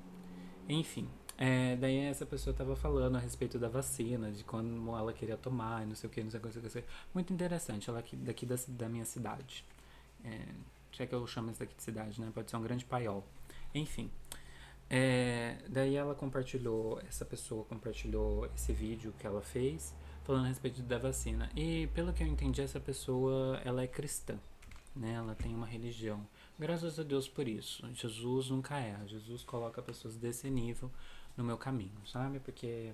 Enfim, 0.67 1.07
é, 1.37 1.75
daí 1.75 1.97
essa 1.97 2.25
pessoa 2.25 2.51
estava 2.51 2.75
falando 2.75 3.17
a 3.17 3.19
respeito 3.19 3.59
da 3.59 3.67
vacina, 3.67 4.31
de 4.31 4.43
como 4.43 4.97
ela 4.97 5.13
queria 5.13 5.37
tomar, 5.37 5.83
e 5.83 5.85
não 5.85 5.95
sei 5.95 6.09
o 6.09 6.11
que, 6.11 6.23
não 6.23 6.31
sei 6.31 6.39
o 6.39 6.41
que, 6.41 6.47
não 6.47 6.69
sei 6.69 6.81
o 6.81 6.83
que. 6.83 6.89
Muito 7.13 7.33
interessante, 7.33 7.89
ela 7.89 7.99
aqui, 7.99 8.15
daqui 8.15 8.45
da, 8.45 8.55
da 8.69 8.89
minha 8.89 9.05
cidade. 9.05 9.65
É, 10.23 10.45
é 10.97 11.05
que 11.05 11.13
eu 11.13 11.27
chamo 11.27 11.51
isso 11.51 11.59
daqui 11.59 11.75
de 11.75 11.83
cidade, 11.83 12.21
né? 12.21 12.31
Pode 12.33 12.49
ser 12.49 12.57
um 12.57 12.61
grande 12.61 12.85
paiol. 12.85 13.23
Enfim. 13.73 14.09
É, 14.89 15.57
daí 15.67 15.95
ela 15.95 16.15
compartilhou, 16.15 17.01
essa 17.07 17.25
pessoa 17.25 17.65
compartilhou 17.65 18.45
esse 18.55 18.71
vídeo 18.71 19.13
que 19.19 19.25
ela 19.25 19.41
fez 19.41 19.93
falando 20.23 20.45
a 20.45 20.47
respeito 20.47 20.81
da 20.83 20.97
vacina. 20.97 21.49
E 21.55 21.87
pelo 21.87 22.13
que 22.13 22.23
eu 22.23 22.27
entendi, 22.27 22.61
essa 22.61 22.79
pessoa 22.79 23.59
ela 23.65 23.83
é 23.83 23.87
cristã, 23.87 24.39
né? 24.95 25.13
Ela 25.13 25.35
tem 25.35 25.53
uma 25.53 25.67
religião. 25.67 26.25
Graças 26.57 26.97
a 26.99 27.03
Deus 27.03 27.27
por 27.27 27.47
isso. 27.47 27.85
Jesus 27.93 28.49
nunca 28.49 28.79
é. 28.79 28.97
Jesus 29.07 29.43
coloca 29.43 29.81
pessoas 29.81 30.15
desse 30.15 30.49
nível 30.49 30.89
no 31.35 31.43
meu 31.43 31.57
caminho, 31.57 32.05
sabe? 32.05 32.39
Porque 32.39 32.93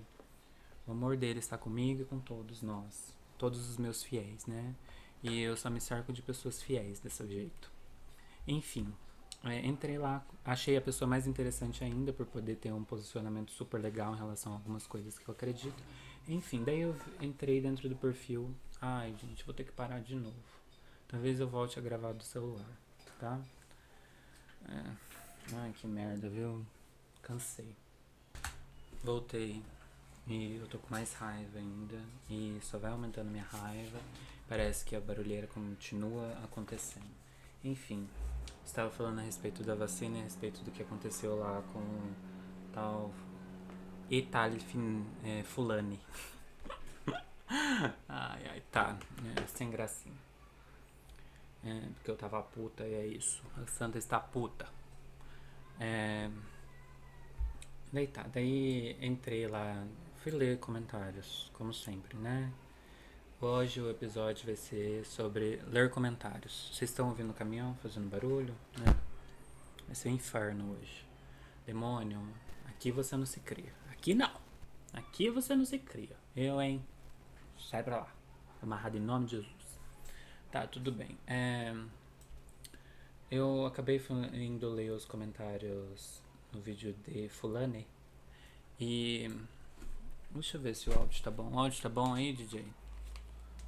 o 0.88 0.92
amor 0.92 1.16
dele 1.16 1.40
está 1.40 1.58
comigo 1.58 2.02
e 2.02 2.06
com 2.06 2.20
todos 2.20 2.62
nós, 2.64 3.16
todos 3.38 3.70
os 3.70 3.78
meus 3.78 4.04
fiéis, 4.04 4.46
né? 4.48 4.76
E 5.22 5.40
eu 5.40 5.56
só 5.56 5.70
me 5.70 5.80
cerco 5.80 6.12
de 6.12 6.22
pessoas 6.22 6.62
fiéis 6.62 7.00
desse 7.00 7.28
jeito. 7.28 7.72
Enfim, 8.48 8.92
é, 9.44 9.66
entrei 9.66 9.98
lá, 9.98 10.26
achei 10.44 10.76
a 10.76 10.82
pessoa 10.82 11.08
mais 11.08 11.28
interessante 11.28 11.84
ainda 11.84 12.12
por 12.12 12.26
poder 12.26 12.56
ter 12.56 12.74
um 12.74 12.84
posicionamento 12.84 13.52
super 13.52 13.80
legal 13.80 14.14
em 14.14 14.18
relação 14.18 14.54
a 14.54 14.56
algumas 14.56 14.88
coisas 14.88 15.20
que 15.20 15.28
eu 15.28 15.34
acredito. 15.34 15.84
Enfim, 16.28 16.64
daí 16.64 16.82
eu 16.82 16.96
entrei 17.20 17.62
dentro 17.62 17.88
do 17.88 17.96
perfil. 17.96 18.54
Ai, 18.80 19.16
gente, 19.20 19.46
vou 19.46 19.54
ter 19.54 19.64
que 19.64 19.72
parar 19.72 20.00
de 20.00 20.16
novo. 20.16 20.36
Talvez 21.08 21.40
eu 21.40 21.48
volte 21.48 21.78
a 21.78 21.82
gravar 21.82 22.14
do 22.14 22.24
celular, 22.24 22.66
tá? 23.22 23.40
É. 24.68 25.56
Ai, 25.56 25.72
que 25.80 25.86
merda, 25.86 26.28
viu? 26.28 26.66
Cansei. 27.22 27.76
Voltei. 29.04 29.62
E 30.28 30.56
eu 30.56 30.68
tô 30.68 30.80
com 30.80 30.90
mais 30.90 31.14
raiva 31.14 31.60
ainda. 31.60 32.02
E 32.28 32.58
só 32.64 32.80
vai 32.80 32.92
aumentando 32.92 33.30
minha 33.30 33.44
raiva. 33.44 34.00
Parece 34.50 34.84
que 34.84 34.96
a 34.96 35.00
barulheira 35.00 35.46
continua 35.48 36.32
acontecendo. 36.44 37.06
Enfim, 37.64 38.10
estava 38.66 38.90
falando 38.90 39.20
a 39.20 39.22
respeito 39.22 39.64
da 39.64 39.76
vacina 39.76 40.18
e 40.18 40.22
a 40.22 40.24
respeito 40.24 40.64
do 40.64 40.72
que 40.72 40.82
aconteceu 40.82 41.38
lá 41.38 41.62
com 41.72 42.14
tal 42.74 43.12
Italfin 44.10 45.06
é, 45.24 45.44
Fulani. 45.44 46.00
ai, 48.10 48.48
ai, 48.50 48.64
tá. 48.72 48.98
É, 49.38 49.46
sem 49.48 49.70
gracinha. 49.70 50.31
É, 51.64 51.80
porque 51.94 52.10
eu 52.10 52.18
tava 52.18 52.42
puta 52.42 52.86
e 52.88 52.94
é 52.94 53.06
isso. 53.06 53.44
A 53.56 53.68
Santa 53.68 53.98
está 53.98 54.20
puta. 54.20 54.68
É, 55.80 56.30
daí 57.92 58.08
tá, 58.08 58.24
daí 58.24 58.98
entrei 59.02 59.48
lá, 59.48 59.86
fui 60.18 60.32
ler 60.32 60.60
comentários, 60.60 61.50
como 61.54 61.74
sempre, 61.74 62.18
né? 62.18 62.52
Hoje 63.40 63.82
o 63.82 63.90
episódio 63.90 64.46
vai 64.46 64.56
ser 64.56 65.04
sobre 65.06 65.60
ler 65.68 65.90
comentários. 65.90 66.70
Vocês 66.72 66.92
estão 66.92 67.10
ouvindo 67.10 67.32
o 67.32 67.34
caminhão 67.34 67.76
fazendo 67.82 68.08
barulho? 68.08 68.56
Né? 68.78 68.96
Vai 69.88 69.96
ser 69.96 70.10
um 70.10 70.14
inferno 70.14 70.74
hoje. 70.74 71.04
Demônio, 71.66 72.22
aqui 72.68 72.92
você 72.92 73.18
não 73.18 73.26
se 73.26 73.40
cria. 73.40 73.74
Aqui 73.92 74.14
não. 74.14 74.32
Aqui 74.94 75.30
você 75.30 75.56
não 75.56 75.66
se 75.66 75.80
cria. 75.80 76.16
Eu, 76.36 76.62
hein? 76.62 76.86
Sai 77.58 77.82
pra 77.82 77.98
lá. 77.98 78.16
Amarrado 78.62 78.98
em 78.98 79.02
nome 79.02 79.26
de 79.26 79.38
Jesus. 79.38 79.61
Tá, 80.52 80.68
tudo 80.68 80.92
bem. 80.92 81.18
É, 81.26 81.74
eu 83.32 83.66
acabei 83.66 84.02
indo 84.34 84.70
ler 84.70 84.92
os 84.92 85.06
comentários 85.06 86.22
no 86.52 86.60
vídeo 86.60 86.94
de 87.08 87.30
Fulane. 87.30 87.88
E. 88.78 89.34
Deixa 90.30 90.58
eu 90.58 90.62
ver 90.62 90.76
se 90.76 90.90
o 90.90 90.94
áudio 90.94 91.24
tá 91.24 91.32
bom. 91.32 91.50
O 91.54 91.58
áudio 91.58 91.82
tá 91.82 91.88
bom 91.88 92.14
aí, 92.14 92.34
DJ? 92.34 92.66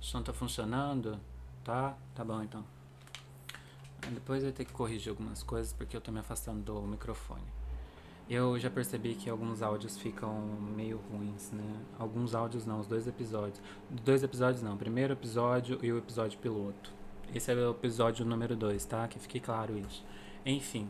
O 0.01 0.03
som 0.03 0.21
tá 0.21 0.33
funcionando? 0.33 1.17
Tá? 1.63 1.97
Tá 2.13 2.25
bom 2.25 2.43
então. 2.43 2.65
Depois 4.11 4.43
eu 4.43 4.49
vou 4.49 4.57
ter 4.57 4.65
que 4.65 4.73
corrigir 4.73 5.09
algumas 5.09 5.41
coisas 5.41 5.71
porque 5.71 5.95
eu 5.95 6.01
tô 6.01 6.11
me 6.11 6.19
afastando 6.19 6.61
do 6.61 6.81
microfone. 6.81 7.47
Eu 8.29 8.59
já 8.59 8.69
percebi 8.69 9.15
que 9.15 9.29
alguns 9.29 9.61
áudios 9.61 9.97
ficam 9.97 10.37
meio 10.75 10.97
ruins, 10.97 11.22
né? 11.51 11.63
Alguns 11.97 12.33
áudios 12.33 12.65
não, 12.65 12.79
os 12.79 12.87
dois 12.87 13.07
episódios. 13.07 13.61
Dois 13.89 14.23
episódios 14.23 14.61
não, 14.61 14.75
o 14.75 14.77
primeiro 14.77 15.13
episódio 15.13 15.79
e 15.81 15.91
o 15.91 15.97
episódio 15.97 16.39
piloto. 16.39 16.91
Esse 17.33 17.51
é 17.51 17.55
o 17.55 17.71
episódio 17.71 18.25
número 18.25 18.55
dois, 18.55 18.85
tá? 18.85 19.07
Que 19.07 19.19
fique 19.19 19.39
claro 19.39 19.77
isso. 19.77 20.05
Enfim, 20.45 20.89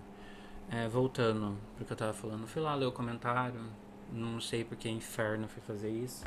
é, 0.69 0.87
voltando 0.87 1.57
pro 1.75 1.85
que 1.85 1.93
eu 1.93 1.97
tava 1.97 2.13
falando, 2.13 2.47
fui 2.47 2.61
lá 2.61 2.75
ler 2.75 2.85
o 2.85 2.91
comentário, 2.91 3.61
não 4.11 4.39
sei 4.39 4.63
porque 4.63 4.89
inferno 4.89 5.47
fui 5.47 5.61
fazer 5.61 5.89
isso. 5.89 6.25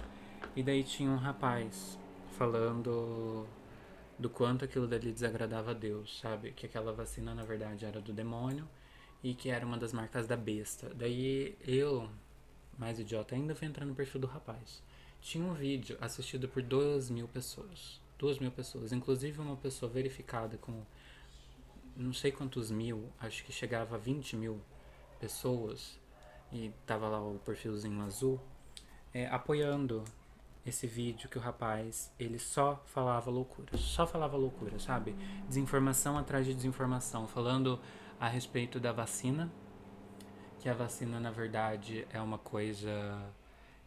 E 0.54 0.62
daí 0.62 0.82
tinha 0.82 1.10
um 1.10 1.16
rapaz 1.16 1.98
falando 2.36 3.46
do 4.18 4.30
quanto 4.30 4.64
aquilo 4.64 4.86
dali 4.86 5.12
desagradava 5.12 5.72
a 5.72 5.74
Deus, 5.74 6.18
sabe? 6.20 6.52
Que 6.52 6.66
aquela 6.66 6.92
vacina 6.92 7.34
na 7.34 7.44
verdade 7.44 7.84
era 7.84 8.00
do 8.00 8.12
demônio 8.12 8.68
e 9.22 9.34
que 9.34 9.50
era 9.50 9.66
uma 9.66 9.76
das 9.76 9.92
marcas 9.92 10.26
da 10.26 10.36
besta. 10.36 10.90
Daí 10.94 11.56
eu, 11.66 12.08
mais 12.78 12.98
idiota 12.98 13.34
ainda, 13.34 13.54
fui 13.54 13.66
entrar 13.66 13.84
no 13.84 13.94
perfil 13.94 14.20
do 14.20 14.26
rapaz. 14.26 14.82
Tinha 15.20 15.44
um 15.44 15.54
vídeo 15.54 15.96
assistido 16.00 16.48
por 16.48 16.62
duas 16.62 17.10
mil 17.10 17.26
pessoas. 17.28 18.00
Duas 18.18 18.38
mil 18.38 18.50
pessoas. 18.50 18.92
Inclusive 18.92 19.40
uma 19.40 19.56
pessoa 19.56 19.90
verificada 19.90 20.56
com 20.56 20.82
não 21.96 22.12
sei 22.12 22.30
quantos 22.30 22.70
mil, 22.70 23.10
acho 23.18 23.42
que 23.44 23.52
chegava 23.52 23.96
a 23.96 23.98
20 23.98 24.36
mil 24.36 24.60
pessoas, 25.18 25.98
e 26.52 26.70
tava 26.84 27.08
lá 27.08 27.20
o 27.20 27.38
perfilzinho 27.44 28.02
azul, 28.02 28.40
é, 29.12 29.26
apoiando 29.28 30.04
esse 30.64 30.86
vídeo 30.86 31.28
que 31.28 31.38
o 31.38 31.40
rapaz, 31.40 32.12
ele 32.18 32.38
só 32.38 32.82
falava 32.86 33.30
loucura, 33.30 33.76
só 33.76 34.06
falava 34.06 34.36
loucura, 34.36 34.78
sabe? 34.78 35.14
Desinformação 35.48 36.18
atrás 36.18 36.44
de 36.44 36.52
desinformação, 36.54 37.26
falando 37.26 37.80
a 38.18 38.28
respeito 38.28 38.78
da 38.78 38.92
vacina, 38.92 39.50
que 40.66 40.70
a 40.70 40.74
vacina 40.74 41.20
na 41.20 41.30
verdade 41.30 42.04
é 42.12 42.20
uma 42.20 42.38
coisa 42.38 42.90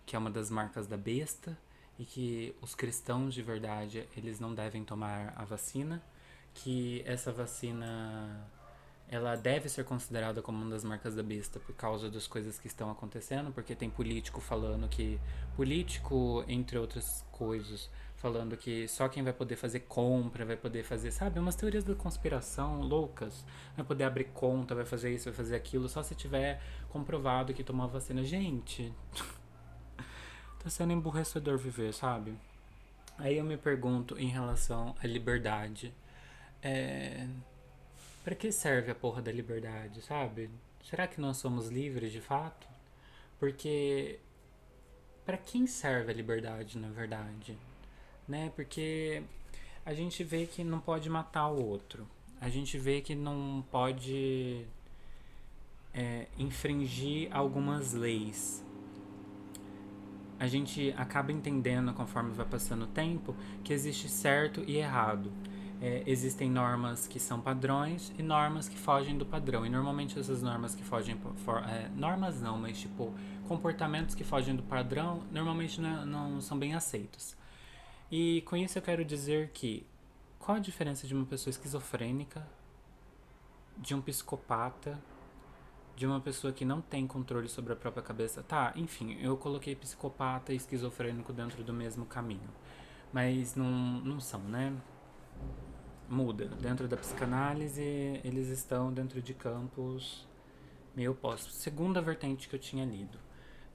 que 0.06 0.16
é 0.16 0.20
uma 0.20 0.32
das 0.32 0.50
marcas 0.50 0.88
da 0.88 0.96
besta 0.96 1.58
e 2.00 2.06
que 2.06 2.56
os 2.62 2.74
cristãos 2.74 3.34
de 3.34 3.42
verdade, 3.42 4.08
eles 4.16 4.40
não 4.40 4.56
devem 4.56 4.86
tomar 4.86 5.34
a 5.36 5.44
vacina, 5.44 6.02
que 6.54 7.04
essa 7.06 7.34
vacina 7.34 8.50
ela 9.10 9.36
deve 9.36 9.68
ser 9.68 9.84
considerada 9.84 10.42
como 10.42 10.58
uma 10.58 10.70
das 10.70 10.86
marcas 10.86 11.16
da 11.16 11.22
besta 11.22 11.60
por 11.60 11.76
causa 11.76 12.10
das 12.10 12.28
coisas 12.28 12.58
que 12.58 12.68
estão 12.68 12.90
acontecendo, 12.90 13.52
porque 13.52 13.76
tem 13.76 13.90
político 13.90 14.40
falando 14.40 14.88
que 14.88 15.20
político 15.58 16.46
entre 16.48 16.78
outras 16.78 17.26
coisas 17.30 17.90
falando 18.20 18.58
que 18.58 18.86
só 18.88 19.08
quem 19.08 19.24
vai 19.24 19.32
poder 19.32 19.56
fazer 19.56 19.82
compra, 19.82 20.46
vai 20.46 20.58
poder 20.58 20.84
fazer, 20.84 21.10
sabe, 21.10 21.40
umas 21.40 21.56
teorias 21.56 21.86
da 21.86 21.96
conspiração 21.96 22.82
loucas, 22.82 23.46
vai 23.78 23.86
poder 23.86 24.04
abrir 24.04 24.26
conta, 24.26 24.76
vai 24.76 24.86
fazer 24.86 25.14
isso, 25.14 25.26
vai 25.26 25.34
fazer 25.34 25.56
aquilo, 25.56 25.88
só 25.88 26.04
se 26.04 26.14
tiver 26.14 26.62
comprovado 26.90 27.54
que 27.54 27.64
tomou 27.64 27.86
a 27.86 27.88
vacina. 27.88 28.22
Gente, 28.24 28.94
tá 30.60 30.70
sendo 30.70 30.92
emburrecedor 30.92 31.58
viver, 31.58 31.94
sabe? 31.94 32.36
Aí 33.18 33.38
eu 33.38 33.44
me 33.46 33.58
pergunto 33.58 34.18
em 34.20 34.28
relação 34.28 34.96
à 35.02 35.08
liberdade. 35.08 35.94
É... 36.62 37.26
Para 38.24 38.36
que 38.36 38.52
serve 38.52 38.92
a 38.92 38.96
porra 38.96 39.22
da 39.22 39.32
liberdade, 39.32 40.02
sabe? 40.02 40.50
Será 40.84 41.08
que 41.08 41.22
nós 41.22 41.38
somos 41.38 41.70
livres 41.70 42.12
de 42.12 42.20
fato? 42.20 42.68
Porque 43.40 44.20
para 45.26 45.38
quem 45.38 45.66
serve 45.66 46.12
a 46.12 46.16
liberdade, 46.16 46.78
na 46.78 46.90
verdade? 46.90 47.58
Né? 48.30 48.52
Porque 48.56 49.24
a 49.86 49.94
gente 49.94 50.24
vê 50.24 50.46
que 50.46 50.64
não 50.64 50.80
pode 50.80 51.10
matar 51.10 51.48
o 51.48 51.66
outro. 51.66 52.08
A 52.40 52.48
gente 52.48 52.78
vê 52.78 53.02
que 53.02 53.16
não 53.16 53.66
pode 53.70 54.66
é, 55.94 56.28
infringir 56.38 57.28
algumas 57.36 57.94
leis. 57.94 58.64
A 60.40 60.48
gente 60.48 60.94
acaba 60.96 61.34
entendendo, 61.34 61.94
conforme 61.94 62.32
vai 62.32 62.46
passando 62.46 62.84
o 62.84 62.88
tempo, 62.88 63.36
que 63.64 63.74
existe 63.74 64.08
certo 64.08 64.64
e 64.66 64.78
errado. 64.78 65.32
É, 65.82 66.04
existem 66.06 66.50
normas 66.50 67.08
que 67.08 67.20
são 67.20 67.40
padrões 67.40 68.14
e 68.18 68.24
normas 68.24 68.70
que 68.70 68.78
fogem 68.78 69.18
do 69.18 69.26
padrão. 69.26 69.66
E 69.66 69.70
normalmente 69.70 70.18
essas 70.18 70.42
normas 70.42 70.76
que 70.76 70.84
fogem. 70.84 71.18
For, 71.44 71.64
é, 71.64 71.90
normas 71.96 72.42
não, 72.42 72.58
mas 72.58 72.80
tipo, 72.80 73.14
comportamentos 73.48 74.16
que 74.16 74.24
fogem 74.24 74.56
do 74.56 74.64
padrão 74.64 75.24
normalmente 75.32 75.82
não, 75.82 76.06
não 76.06 76.42
são 76.42 76.58
bem 76.58 76.74
aceitos. 76.74 77.36
E 78.12 78.42
com 78.42 78.56
isso 78.56 78.78
eu 78.78 78.82
quero 78.82 79.06
dizer 79.06 79.50
que 79.50 79.86
qual 80.40 80.58
a 80.58 80.60
diferença 80.60 81.06
de 81.06 81.14
uma 81.14 81.26
pessoa 81.26 81.52
esquizofrênica, 81.52 82.48
de 83.78 83.94
um 83.94 84.02
psicopata, 84.02 85.00
de 85.96 86.08
uma 86.08 86.20
pessoa 86.20 86.52
que 86.52 86.66
não 86.66 86.82
tem 86.82 87.06
controle 87.06 87.48
sobre 87.48 87.74
a 87.74 87.76
própria 87.76 88.02
cabeça? 88.02 88.42
Tá, 88.42 88.74
enfim, 88.76 89.18
eu 89.22 89.38
coloquei 89.38 89.76
psicopata 89.76 90.54
e 90.54 90.56
esquizofrênico 90.56 91.32
dentro 91.32 91.64
do 91.64 91.72
mesmo 91.72 92.06
caminho. 92.06 92.50
Mas 93.14 93.56
não, 93.56 93.70
não 94.02 94.20
são, 94.20 94.42
né? 94.42 94.74
Muda. 96.08 96.46
Dentro 96.46 96.88
da 96.88 96.98
psicanálise, 96.98 97.84
eles 98.24 98.48
estão 98.48 98.92
dentro 98.92 99.22
de 99.22 99.34
campos 99.34 100.28
meio 100.96 101.12
opostos. 101.12 101.54
Segunda 101.56 102.02
vertente 102.02 102.50
que 102.50 102.56
eu 102.56 102.60
tinha 102.60 102.86
lido. 102.86 103.20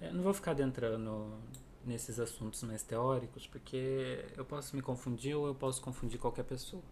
Eu 0.01 0.12
não 0.12 0.23
vou 0.23 0.35
ficar 0.35 0.51
adentrando 0.51 1.33
nesses 1.87 2.18
assuntos 2.18 2.62
mais 2.62 2.83
teóricos, 2.83 3.47
porque 3.47 4.25
eu 4.37 4.44
posso 4.44 4.75
me 4.77 4.83
confundir 4.83 5.35
ou 5.35 5.47
eu 5.47 5.55
posso 5.55 5.81
confundir 5.81 6.18
qualquer 6.18 6.44
pessoa. 6.44 6.83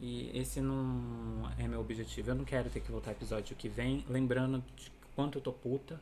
E 0.00 0.30
esse 0.38 0.60
não 0.60 1.50
é 1.58 1.66
meu 1.66 1.80
objetivo. 1.80 2.30
Eu 2.30 2.34
não 2.34 2.44
quero 2.44 2.70
ter 2.70 2.80
que 2.80 2.90
voltar 2.90 3.12
episódio 3.12 3.56
que 3.56 3.68
vem, 3.68 4.04
lembrando 4.08 4.62
de 4.76 4.92
quanto 5.14 5.38
eu 5.38 5.42
tô 5.42 5.52
puta 5.52 6.00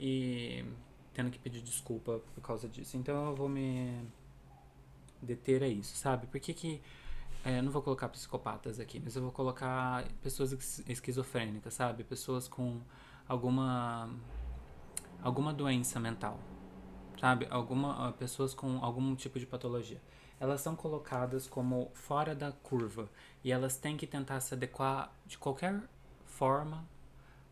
e 0.00 0.64
tendo 1.12 1.30
que 1.30 1.38
pedir 1.38 1.60
desculpa 1.60 2.20
por 2.34 2.40
causa 2.40 2.68
disso. 2.68 2.96
Então 2.96 3.26
eu 3.26 3.34
vou 3.34 3.48
me 3.48 4.06
deter 5.20 5.62
a 5.62 5.68
isso, 5.68 5.96
sabe? 5.96 6.26
Por 6.26 6.40
que 6.40 6.54
que. 6.54 6.82
É, 7.44 7.62
não 7.62 7.70
vou 7.70 7.80
colocar 7.80 8.08
psicopatas 8.08 8.80
aqui, 8.80 8.98
mas 8.98 9.14
eu 9.14 9.22
vou 9.22 9.30
colocar 9.30 10.04
pessoas 10.20 10.52
esquizofrênicas, 10.88 11.74
sabe? 11.74 12.04
Pessoas 12.04 12.48
com 12.48 12.80
alguma. 13.28 14.10
alguma 15.22 15.52
doença 15.52 16.00
mental 16.00 16.40
sabe? 17.20 17.46
Alguma, 17.50 18.12
pessoas 18.12 18.54
com 18.54 18.84
algum 18.84 19.14
tipo 19.14 19.38
de 19.38 19.46
patologia. 19.46 20.00
Elas 20.38 20.60
são 20.60 20.76
colocadas 20.76 21.46
como 21.46 21.90
fora 21.94 22.34
da 22.34 22.52
curva 22.52 23.08
e 23.42 23.50
elas 23.50 23.76
têm 23.76 23.96
que 23.96 24.06
tentar 24.06 24.40
se 24.40 24.54
adequar 24.54 25.12
de 25.26 25.38
qualquer 25.38 25.82
forma 26.24 26.86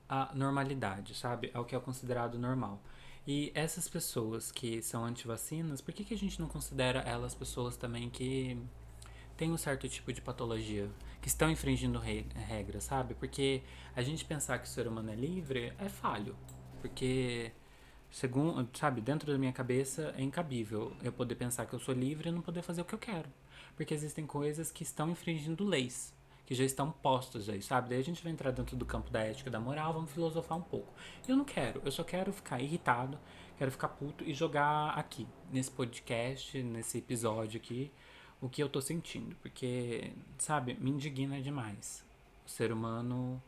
à 0.09 0.35
normalidade, 0.35 1.15
sabe? 1.15 1.51
Ao 1.55 1.65
que 1.65 1.75
é 1.75 1.81
considerado 1.81 2.39
normal. 2.39 2.81
E 3.27 3.51
essas 3.55 3.89
pessoas 3.89 4.53
que 4.53 4.83
são 4.83 5.05
anti-vacinas, 5.05 5.81
por 5.81 5.95
que, 5.95 6.05
que 6.05 6.13
a 6.13 6.19
gente 6.19 6.39
não 6.39 6.47
considera 6.47 7.01
elas 7.01 7.35
pessoas 7.35 7.75
também 7.75 8.11
que 8.11 8.59
têm 9.35 9.51
um 9.51 9.57
certo 9.57 9.89
tipo 9.89 10.13
de 10.13 10.21
patologia, 10.21 10.91
que 11.23 11.29
estão 11.29 11.51
infringindo 11.51 11.99
regras, 11.99 12.85
sabe? 12.85 13.15
Porque 13.15 13.63
a 13.97 14.03
gente 14.03 14.25
pensar 14.27 14.59
que 14.59 14.67
o 14.67 14.71
ser 14.71 14.87
humano 14.87 15.11
é 15.11 15.15
livre 15.15 15.73
é 15.79 15.89
falho. 15.89 16.37
Porque 16.83 17.51
segundo, 18.15 18.69
sabe, 18.79 19.01
dentro 19.01 19.33
da 19.33 19.37
minha 19.37 19.53
cabeça 19.53 20.15
é 20.17 20.23
incabível 20.23 20.97
eu 21.03 21.13
poder 21.13 21.35
pensar 21.35 21.67
que 21.67 21.75
eu 21.75 21.81
sou 21.81 21.93
livre 21.93 22.29
e 22.29 22.33
não 22.33 22.41
poder 22.41 22.63
fazer 22.63 22.81
o 22.81 22.85
que 22.85 22.95
eu 22.95 22.99
quero. 22.99 23.29
Porque 23.77 23.93
existem 23.93 24.25
coisas 24.25 24.71
que 24.71 24.85
estão 24.85 25.11
infringindo 25.11 25.65
leis, 25.65 26.15
que 26.47 26.55
já 26.55 26.63
estão 26.63 26.93
postas 26.93 27.49
aí, 27.49 27.61
sabe? 27.61 27.89
Daí 27.89 27.99
a 27.99 28.05
gente 28.05 28.23
vai 28.23 28.31
entrar 28.31 28.53
dentro 28.53 28.77
do 28.77 28.87
campo 28.87 29.11
da 29.11 29.19
ética 29.19 29.51
da 29.51 29.59
moral, 29.59 29.93
vamos 29.93 30.13
filosofar 30.13 30.57
um 30.57 30.63
pouco. 30.63 30.95
Eu 31.27 31.37
não 31.37 31.45
quero, 31.45 31.83
eu 31.85 31.91
só 31.91 32.05
quero 32.05 32.33
ficar 32.33 32.61
irritado, 32.61 33.19
quero 33.59 33.73
ficar 33.73 33.89
puto 33.89 34.23
e 34.23 34.33
jogar 34.33 34.91
aqui, 34.91 35.27
nesse 35.51 35.73
podcast, 35.73 36.63
nesse 36.63 36.99
episódio 36.99 37.61
aqui, 37.61 37.91
o 38.41 38.49
que 38.49 38.63
eu 38.63 38.69
tô 38.69 38.81
sentindo. 38.81 39.35
Porque, 39.43 40.13
sabe, 40.39 40.75
me 40.75 40.91
indigna 40.93 41.43
demais 41.43 42.05
o 42.47 42.49
ser 42.49 42.71
humano 42.71 43.43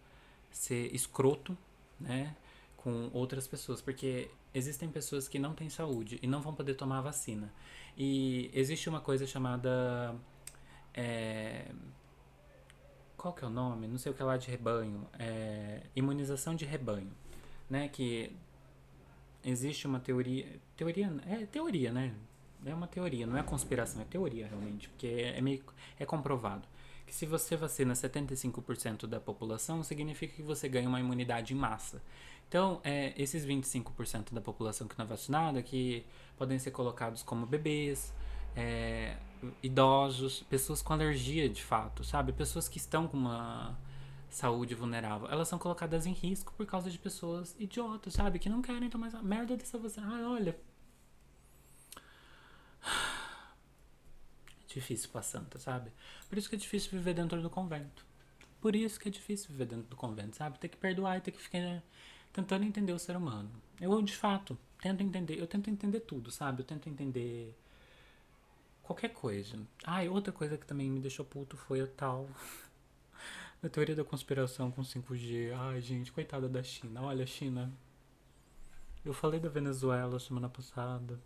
ser 0.50 0.92
escroto, 0.92 1.56
né? 2.00 2.34
Com 2.76 3.10
outras 3.12 3.46
pessoas, 3.46 3.80
porque 3.80 4.28
existem 4.56 4.88
pessoas 4.88 5.28
que 5.28 5.38
não 5.38 5.54
têm 5.54 5.68
saúde 5.68 6.18
e 6.22 6.26
não 6.26 6.40
vão 6.40 6.54
poder 6.54 6.74
tomar 6.74 6.98
a 6.98 7.02
vacina. 7.02 7.52
E 7.96 8.50
existe 8.54 8.88
uma 8.88 9.00
coisa 9.00 9.26
chamada. 9.26 10.14
É, 10.94 11.70
qual 13.16 13.34
que 13.34 13.44
é 13.44 13.46
o 13.46 13.50
nome? 13.50 13.86
Não 13.86 13.98
sei 13.98 14.12
o 14.12 14.14
que 14.14 14.22
é 14.22 14.24
lá 14.24 14.36
de 14.36 14.50
rebanho. 14.50 15.06
É, 15.18 15.82
imunização 15.94 16.54
de 16.54 16.64
rebanho. 16.64 17.12
Né? 17.68 17.88
Que 17.88 18.34
existe 19.44 19.86
uma 19.86 20.00
teoria. 20.00 20.46
Teoria. 20.74 21.12
É 21.26 21.44
teoria, 21.46 21.92
né? 21.92 22.14
É 22.64 22.74
uma 22.74 22.86
teoria, 22.86 23.26
não 23.26 23.36
é 23.36 23.42
conspiração, 23.42 24.02
é 24.02 24.04
teoria 24.04 24.48
realmente, 24.48 24.88
porque 24.88 25.06
é, 25.06 25.40
meio, 25.40 25.62
é 26.00 26.06
comprovado 26.06 26.66
que 27.06 27.14
se 27.14 27.24
você 27.24 27.56
vacina 27.56 27.94
75% 27.94 29.06
da 29.06 29.20
população, 29.20 29.82
significa 29.82 30.34
que 30.34 30.42
você 30.42 30.68
ganha 30.68 30.88
uma 30.88 30.98
imunidade 30.98 31.54
em 31.54 31.56
massa. 31.56 32.02
Então, 32.48 32.80
é, 32.84 33.12
esses 33.20 33.44
25% 33.44 34.32
da 34.32 34.40
população 34.40 34.86
que 34.86 34.96
não 34.96 35.04
é 35.04 35.08
vacinada, 35.08 35.62
que 35.62 36.06
podem 36.36 36.58
ser 36.58 36.70
colocados 36.70 37.22
como 37.22 37.44
bebês, 37.44 38.14
é, 38.54 39.16
idosos, 39.62 40.42
pessoas 40.44 40.80
com 40.80 40.92
alergia 40.92 41.48
de 41.48 41.62
fato, 41.62 42.04
sabe? 42.04 42.32
Pessoas 42.32 42.68
que 42.68 42.78
estão 42.78 43.08
com 43.08 43.16
uma 43.16 43.76
saúde 44.30 44.74
vulnerável, 44.74 45.28
elas 45.30 45.48
são 45.48 45.58
colocadas 45.58 46.06
em 46.06 46.12
risco 46.12 46.52
por 46.54 46.66
causa 46.66 46.90
de 46.90 46.98
pessoas 46.98 47.56
idiotas, 47.58 48.14
sabe? 48.14 48.38
Que 48.38 48.48
não 48.48 48.62
querem 48.62 48.88
tomar 48.88 49.08
essa 49.08 49.22
merda 49.22 49.56
dessa 49.56 49.78
vacina. 49.78 50.06
Ai, 50.08 50.24
olha. 50.24 50.58
É 52.84 52.88
difícil 54.74 55.10
pra 55.10 55.22
santa, 55.22 55.58
sabe? 55.58 55.90
Por 56.28 56.38
isso 56.38 56.48
que 56.48 56.54
é 56.54 56.58
difícil 56.58 56.90
viver 56.92 57.14
dentro 57.14 57.42
do 57.42 57.50
convento. 57.50 58.06
Por 58.60 58.74
isso 58.74 58.98
que 58.98 59.08
é 59.08 59.10
difícil 59.10 59.48
viver 59.50 59.66
dentro 59.66 59.86
do 59.86 59.96
convento, 59.96 60.36
sabe? 60.36 60.58
Ter 60.58 60.68
que 60.68 60.76
perdoar 60.76 61.18
e 61.18 61.20
ter 61.20 61.30
que 61.30 61.40
ficar 61.40 61.82
tentando 62.36 62.64
entender 62.64 62.92
o 62.92 62.98
ser 62.98 63.16
humano. 63.16 63.50
Eu, 63.80 64.02
de 64.02 64.14
fato, 64.14 64.58
tento 64.78 65.02
entender. 65.02 65.38
Eu 65.40 65.46
tento 65.46 65.70
entender 65.70 66.00
tudo, 66.00 66.30
sabe? 66.30 66.60
Eu 66.60 66.66
tento 66.66 66.86
entender 66.86 67.56
qualquer 68.82 69.08
coisa. 69.08 69.58
Ah, 69.84 70.04
e 70.04 70.08
outra 70.08 70.32
coisa 70.32 70.58
que 70.58 70.66
também 70.66 70.90
me 70.90 71.00
deixou 71.00 71.24
puto 71.24 71.56
foi 71.56 71.80
o 71.80 71.86
tal. 71.86 72.28
A 73.64 73.68
teoria 73.70 73.96
da 73.96 74.04
conspiração 74.04 74.70
com 74.70 74.82
5G. 74.82 75.50
Ai, 75.56 75.80
gente, 75.80 76.12
coitada 76.12 76.46
da 76.46 76.62
China. 76.62 77.04
Olha, 77.04 77.26
China. 77.26 77.72
Eu 79.02 79.14
falei 79.14 79.40
da 79.40 79.48
Venezuela 79.48 80.20
semana 80.20 80.48
passada. 80.48 81.18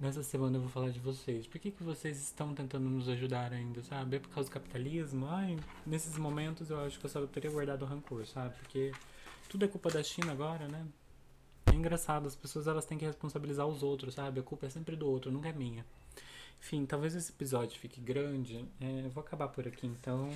Nessa 0.00 0.24
semana 0.24 0.56
eu 0.56 0.62
vou 0.62 0.70
falar 0.70 0.90
de 0.90 0.98
vocês. 0.98 1.46
Por 1.46 1.60
que, 1.60 1.70
que 1.70 1.82
vocês 1.82 2.20
estão 2.20 2.54
tentando 2.54 2.88
nos 2.88 3.08
ajudar 3.08 3.52
ainda, 3.52 3.82
sabe? 3.84 4.16
É 4.16 4.18
por 4.18 4.30
causa 4.30 4.50
do 4.50 4.52
capitalismo? 4.52 5.26
Ai, 5.26 5.56
nesses 5.86 6.18
momentos 6.18 6.70
eu 6.70 6.80
acho 6.80 6.98
que 6.98 7.06
eu 7.06 7.10
só 7.10 7.24
teria 7.26 7.50
guardado 7.50 7.84
rancor, 7.84 8.26
sabe? 8.26 8.56
Porque 8.58 8.92
tudo 9.48 9.64
é 9.64 9.68
culpa 9.68 9.90
da 9.90 10.02
China 10.02 10.32
agora, 10.32 10.68
né? 10.68 10.86
É 11.66 11.74
engraçado, 11.74 12.26
as 12.26 12.34
pessoas 12.34 12.66
elas 12.66 12.84
têm 12.84 12.98
que 12.98 13.04
responsabilizar 13.04 13.66
os 13.66 13.82
outros, 13.82 14.14
sabe? 14.14 14.40
A 14.40 14.42
culpa 14.42 14.66
é 14.66 14.70
sempre 14.70 14.96
do 14.96 15.08
outro, 15.08 15.30
nunca 15.30 15.48
é 15.48 15.52
minha. 15.52 15.84
Enfim, 16.60 16.84
talvez 16.86 17.14
esse 17.14 17.30
episódio 17.30 17.78
fique 17.78 18.00
grande. 18.00 18.64
É, 18.80 19.06
eu 19.06 19.10
vou 19.10 19.22
acabar 19.22 19.48
por 19.48 19.66
aqui, 19.66 19.86
então. 19.86 20.30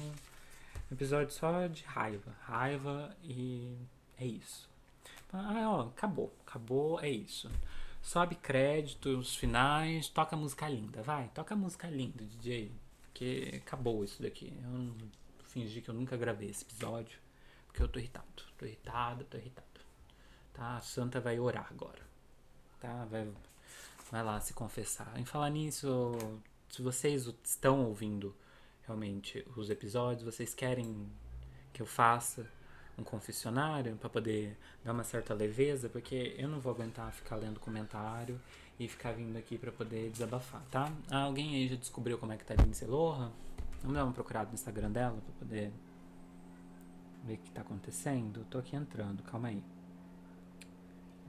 Episódio 0.91 1.33
só 1.33 1.67
de 1.67 1.83
raiva. 1.85 2.35
Raiva 2.43 3.15
e 3.23 3.77
é 4.19 4.27
isso. 4.27 4.69
Ah, 5.33 5.65
ó, 5.67 5.81
acabou. 5.89 6.33
Acabou, 6.47 7.01
é 7.01 7.11
isso. 7.11 7.51
Sobe 8.03 8.35
créditos 8.35 9.37
finais, 9.37 10.09
toca 10.09 10.37
música 10.37 10.69
linda, 10.69 11.03
vai, 11.03 11.29
toca 11.29 11.55
música 11.55 11.89
linda, 11.89 12.25
DJ. 12.25 12.73
Que 13.15 13.61
acabou 13.65 14.05
isso 14.05 14.23
daqui. 14.23 14.53
Eu 14.65 14.93
fingi 15.47 15.81
que 15.81 15.89
eu 15.89 15.95
nunca 15.95 16.17
gravei 16.17 16.51
esse 16.51 16.65
episódio, 16.65 17.19
porque 17.73 17.83
eu 17.83 17.89
tô 17.89 17.99
irritado. 17.99 18.27
Tô 18.59 18.67
irritado, 18.67 19.25
tô 19.25 19.39
irritado. 19.39 19.67
Tá? 20.53 20.77
A 20.77 20.81
Santa 20.83 21.21
vai 21.21 21.41
orar 21.41 21.67
agora. 21.71 22.03
Tá? 22.79 23.07
Vai, 23.07 23.27
vai 24.11 24.23
lá 24.23 24.39
se 24.41 24.53
confessar. 24.53 25.19
Em 25.19 25.25
falar 25.25 25.49
nisso, 25.49 26.13
se 26.69 26.83
vocês 26.83 27.27
estão 27.43 27.85
ouvindo 27.87 28.37
realmente 28.87 29.45
os 29.57 29.71
episódios, 29.71 30.23
vocês 30.23 30.55
querem 30.55 31.11
que 31.73 31.81
eu 31.81 31.87
faça 31.87 32.47
um 32.99 33.03
confessionário 33.03 33.97
para 33.97 34.11
poder 34.11 34.57
dar 34.85 34.93
uma 34.93 35.03
certa 35.03 35.33
leveza, 35.33 35.89
porque 35.89 36.35
eu 36.37 36.49
não 36.49 36.61
vou 36.61 36.75
aguentar 36.75 37.11
ficar 37.13 37.37
lendo 37.37 37.59
comentário 37.59 38.39
e 38.79 38.87
ficar 38.87 39.13
vindo 39.13 39.37
aqui 39.39 39.57
para 39.57 39.73
poder 39.73 40.11
desabafar, 40.11 40.63
tá? 40.71 40.93
Ah, 41.11 41.23
alguém 41.23 41.55
aí 41.55 41.69
já 41.69 41.77
descobriu 41.77 42.19
como 42.19 42.33
é 42.33 42.37
que 42.37 42.45
tá 42.45 42.53
a 42.53 42.63
Lindsay 42.63 42.87
Lohan? 42.87 43.33
Vamos 43.81 43.97
dar 43.97 44.05
uma 44.05 44.13
procurada 44.13 44.49
no 44.49 44.55
Instagram 44.55 44.91
dela 44.91 45.17
para 45.25 45.35
poder 45.39 45.73
ver 47.25 47.35
o 47.35 47.39
que 47.39 47.51
tá 47.51 47.63
acontecendo. 47.63 48.45
Tô 48.51 48.59
aqui 48.59 48.77
entrando, 48.77 49.23
calma 49.23 49.49
aí. 49.49 49.63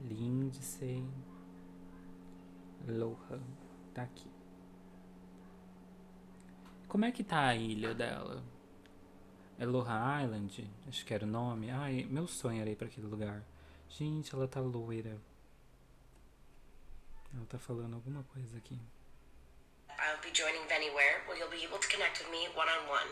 Lindsay 0.02 1.06
Lohan 2.86 3.42
tá 3.94 4.02
aqui. 4.02 4.30
Como 6.88 7.04
é 7.04 7.12
que 7.12 7.24
tá 7.24 7.48
a 7.48 7.56
ilha 7.56 7.94
dela? 7.94 8.42
Aloha 9.58 10.22
Island, 10.22 10.70
acho 10.88 11.04
que 11.04 11.14
era 11.14 11.24
o 11.24 11.28
nome. 11.28 11.70
Ai, 11.70 12.06
meu 12.10 12.26
sonho 12.26 12.60
era 12.60 12.70
ir 12.70 12.76
para 12.76 12.88
aquele 12.88 13.06
lugar. 13.06 13.42
Gente, 13.88 14.34
ela 14.34 14.48
tá 14.48 14.60
loira. 14.60 15.20
Ela 17.34 17.46
tá 17.46 17.58
falando 17.58 17.94
alguma 17.94 18.22
coisa 18.24 18.58
aqui. 18.58 18.78
I'll 19.88 20.20
be 20.22 20.30
joining 20.32 20.66
Venywhere, 20.68 21.22
where 21.26 21.38
you'll 21.38 21.50
be 21.50 21.64
able 21.64 21.78
to 21.78 21.88
connect 21.88 22.20
with 22.20 22.30
me 22.30 22.48
one 22.54 22.68
on 22.68 22.88
one. 22.88 23.10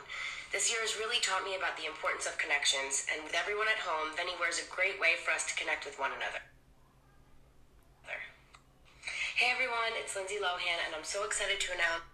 This 0.52 0.68
year 0.70 0.82
has 0.84 1.00
really 1.00 1.16
taught 1.24 1.44
me 1.48 1.56
about 1.56 1.80
the 1.80 1.86
importance 1.88 2.26
of 2.28 2.36
connections, 2.36 3.08
and 3.08 3.24
with 3.24 3.32
everyone 3.32 3.68
at 3.72 3.80
home, 3.88 4.12
Venywhere 4.12 4.52
is 4.52 4.60
a 4.60 4.68
great 4.68 5.00
way 5.00 5.16
for 5.24 5.32
us 5.32 5.48
to 5.48 5.54
connect 5.56 5.86
with 5.86 5.96
one 5.98 6.12
another. 6.12 6.44
Hey 9.40 9.48
everyone, 9.50 9.96
it's 9.96 10.14
Lindsay 10.14 10.36
Lohan, 10.36 10.78
and 10.84 10.94
I'm 10.94 11.08
so 11.08 11.24
excited 11.24 11.58
to 11.58 11.72
announce. 11.72 12.04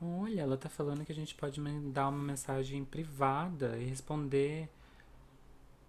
Olha, 0.00 0.42
ela 0.42 0.56
tá 0.56 0.68
falando 0.68 1.04
que 1.04 1.10
a 1.10 1.14
gente 1.14 1.34
pode 1.34 1.60
mandar 1.60 2.08
uma 2.08 2.22
mensagem 2.22 2.84
privada 2.84 3.76
e 3.76 3.84
responder 3.86 4.68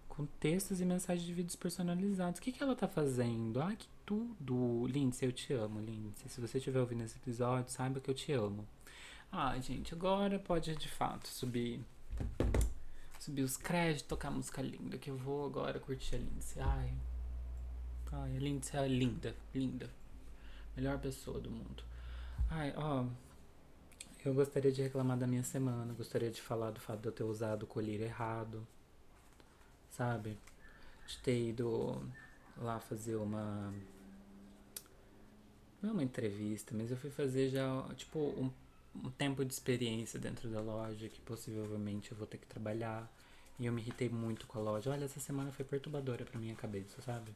com 0.08 0.26
textos 0.26 0.80
e 0.80 0.84
mensagens 0.84 1.24
de 1.24 1.32
vídeos 1.32 1.54
personalizados. 1.54 2.40
O 2.40 2.42
que, 2.42 2.50
que 2.50 2.60
ela 2.60 2.74
tá 2.74 2.88
fazendo? 2.88 3.62
Ai, 3.62 3.76
que 3.76 3.86
tudo! 4.04 4.84
Lindsay, 4.88 5.28
eu 5.28 5.32
te 5.32 5.52
amo, 5.52 5.78
Lindsay. 5.78 6.28
Se 6.28 6.40
você 6.40 6.58
estiver 6.58 6.80
ouvindo 6.80 7.04
esse 7.04 7.16
episódio, 7.18 7.70
saiba 7.70 8.00
que 8.00 8.10
eu 8.10 8.14
te 8.14 8.32
amo. 8.32 8.66
Ai, 9.30 9.60
gente, 9.62 9.94
agora 9.94 10.38
pode 10.38 10.74
de 10.74 10.88
fato 10.88 11.28
subir 11.28 11.84
subir 13.18 13.42
os 13.42 13.56
créditos, 13.56 14.02
tocar 14.02 14.30
música 14.30 14.62
linda, 14.62 14.96
que 14.96 15.10
eu 15.10 15.16
vou 15.16 15.44
agora 15.44 15.78
curtir 15.78 16.16
a 16.16 16.18
Lindsay. 16.18 16.62
Ai, 16.62 16.94
ai 18.12 18.36
a 18.36 18.40
Lindsay 18.40 18.80
é 18.80 18.88
linda, 18.88 19.34
linda. 19.54 19.90
Melhor 20.76 20.98
pessoa 20.98 21.38
do 21.38 21.50
mundo. 21.50 21.82
Ai, 22.48 22.72
ó, 22.76 23.04
eu 24.24 24.32
gostaria 24.32 24.72
de 24.72 24.82
reclamar 24.82 25.18
da 25.18 25.26
minha 25.26 25.42
semana, 25.42 25.92
gostaria 25.92 26.30
de 26.30 26.40
falar 26.40 26.70
do 26.70 26.80
fato 26.80 27.00
de 27.00 27.08
eu 27.08 27.12
ter 27.12 27.24
usado 27.24 27.64
o 27.64 27.66
colírio 27.66 28.06
errado, 28.06 28.66
sabe? 29.90 30.38
De 31.06 31.18
ter 31.18 31.48
ido 31.50 32.02
lá 32.56 32.80
fazer 32.80 33.16
uma. 33.16 33.74
Não 35.82 35.90
é 35.90 35.92
uma 35.92 36.02
entrevista, 36.02 36.74
mas 36.74 36.90
eu 36.90 36.96
fui 36.96 37.10
fazer 37.10 37.50
já, 37.50 37.82
tipo, 37.94 38.18
um, 38.18 38.50
um 39.04 39.10
tempo 39.10 39.44
de 39.44 39.52
experiência 39.52 40.18
dentro 40.18 40.48
da 40.48 40.60
loja 40.60 41.08
que 41.08 41.20
possivelmente 41.20 42.12
eu 42.12 42.18
vou 42.18 42.26
ter 42.26 42.38
que 42.38 42.46
trabalhar. 42.46 43.10
E 43.58 43.66
eu 43.66 43.72
me 43.72 43.82
irritei 43.82 44.08
muito 44.08 44.46
com 44.46 44.58
a 44.58 44.62
loja. 44.62 44.90
Olha, 44.90 45.04
essa 45.04 45.18
semana 45.20 45.50
foi 45.50 45.64
perturbadora 45.64 46.24
pra 46.24 46.38
minha 46.38 46.54
cabeça, 46.54 47.02
sabe? 47.02 47.34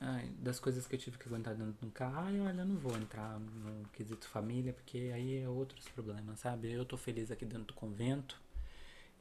Ai, 0.00 0.30
das 0.38 0.58
coisas 0.58 0.86
que 0.86 0.94
eu 0.94 0.98
tive 0.98 1.18
que 1.18 1.28
aguentar 1.28 1.54
dentro 1.54 1.74
de 1.78 1.86
um 1.86 1.90
carro, 1.90 2.20
ai, 2.20 2.40
olha, 2.40 2.60
eu 2.62 2.66
não 2.66 2.76
vou 2.76 2.96
entrar 2.96 3.38
no 3.38 3.86
quesito 3.90 4.26
família, 4.28 4.72
porque 4.72 5.10
aí 5.14 5.42
é 5.42 5.48
outros 5.48 5.86
problemas, 5.88 6.40
sabe? 6.40 6.72
Eu 6.72 6.86
tô 6.86 6.96
feliz 6.96 7.30
aqui 7.30 7.44
dentro 7.44 7.66
do 7.66 7.74
convento. 7.74 8.40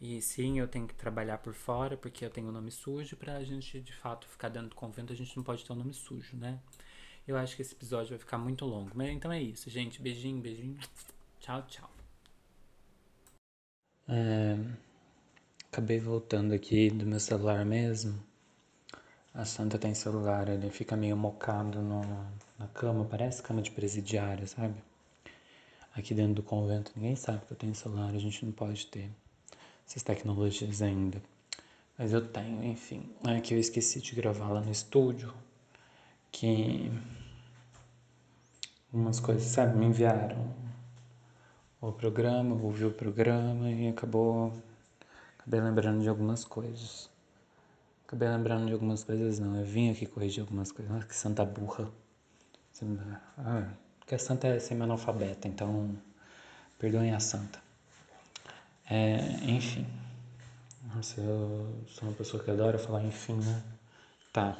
E 0.01 0.21
sim, 0.21 0.59
eu 0.59 0.67
tenho 0.67 0.87
que 0.87 0.95
trabalhar 0.95 1.39
por 1.39 1.53
fora, 1.53 1.97
porque 1.97 2.23
eu 2.23 2.29
tenho 2.29 2.51
nome 2.51 2.71
sujo. 2.71 3.17
Pra 3.17 3.43
gente, 3.43 3.81
de 3.81 3.93
fato, 3.93 4.27
ficar 4.27 4.47
dentro 4.49 4.69
do 4.69 4.75
convento, 4.75 5.11
a 5.11 5.15
gente 5.15 5.35
não 5.35 5.43
pode 5.43 5.65
ter 5.65 5.73
um 5.73 5.75
nome 5.75 5.93
sujo, 5.93 6.37
né? 6.37 6.59
Eu 7.27 7.37
acho 7.37 7.55
que 7.55 7.61
esse 7.61 7.73
episódio 7.73 8.09
vai 8.09 8.17
ficar 8.17 8.37
muito 8.37 8.65
longo. 8.65 8.91
Mas 8.95 9.09
então 9.09 9.31
é 9.31 9.41
isso, 9.41 9.69
gente. 9.69 10.01
Beijinho, 10.01 10.41
beijinho. 10.41 10.77
Tchau, 11.39 11.61
tchau. 11.67 11.89
É, 14.07 14.57
acabei 15.71 15.99
voltando 15.99 16.53
aqui 16.53 16.89
do 16.89 17.05
meu 17.05 17.19
celular 17.19 17.63
mesmo. 17.63 18.19
A 19.33 19.45
Santa 19.45 19.77
tem 19.77 19.93
celular, 19.93 20.49
ele 20.49 20.71
fica 20.71 20.97
meio 20.97 21.15
mocado 21.15 21.81
no, 21.81 22.01
na 22.57 22.67
cama, 22.73 23.05
parece 23.05 23.43
cama 23.43 23.61
de 23.61 23.69
presidiária, 23.69 24.47
sabe? 24.47 24.75
Aqui 25.95 26.15
dentro 26.15 26.35
do 26.35 26.43
convento 26.43 26.91
ninguém 26.95 27.15
sabe 27.15 27.45
que 27.45 27.53
eu 27.53 27.57
tenho 27.57 27.75
celular, 27.75 28.13
a 28.13 28.17
gente 28.17 28.43
não 28.43 28.51
pode 28.51 28.87
ter 28.87 29.09
essas 29.87 30.01
tecnologias 30.01 30.81
ainda. 30.81 31.21
Mas 31.97 32.13
eu 32.13 32.27
tenho, 32.27 32.63
enfim. 32.63 33.09
É 33.27 33.39
que 33.39 33.53
eu 33.53 33.59
esqueci 33.59 34.01
de 34.01 34.15
gravar 34.15 34.49
lá 34.49 34.61
no 34.61 34.71
estúdio, 34.71 35.33
que 36.31 36.91
algumas 38.91 39.19
coisas, 39.19 39.43
sabe, 39.43 39.77
me 39.77 39.85
enviaram 39.85 40.53
o 41.81 41.91
programa, 41.91 42.55
ouvi 42.55 42.85
o 42.85 42.91
programa 42.91 43.69
e 43.69 43.87
acabou 43.87 44.53
acabei 45.37 45.61
lembrando 45.61 46.01
de 46.01 46.09
algumas 46.09 46.43
coisas. 46.43 47.09
Acabei 48.05 48.27
lembrando 48.27 48.67
de 48.67 48.73
algumas 48.73 49.03
coisas, 49.03 49.39
não. 49.39 49.55
Eu 49.55 49.65
vim 49.65 49.91
aqui 49.91 50.05
corrigir 50.05 50.41
algumas 50.41 50.71
coisas. 50.71 50.93
Nossa, 50.93 51.07
que 51.07 51.15
santa 51.15 51.45
burra. 51.45 51.89
Ah, 53.37 53.69
porque 53.99 54.15
a 54.15 54.19
santa 54.19 54.47
é 54.47 54.59
semi-analfabeta, 54.59 55.47
então 55.47 55.95
perdoem 56.77 57.13
a 57.13 57.19
santa. 57.19 57.59
É, 58.89 59.17
enfim. 59.43 59.85
Nossa, 60.95 61.21
eu 61.21 61.83
sou 61.87 62.09
uma 62.09 62.15
pessoa 62.15 62.43
que 62.43 62.49
adora 62.49 62.79
falar 62.79 63.03
enfim, 63.03 63.35
né? 63.35 63.63
Tá. 64.33 64.57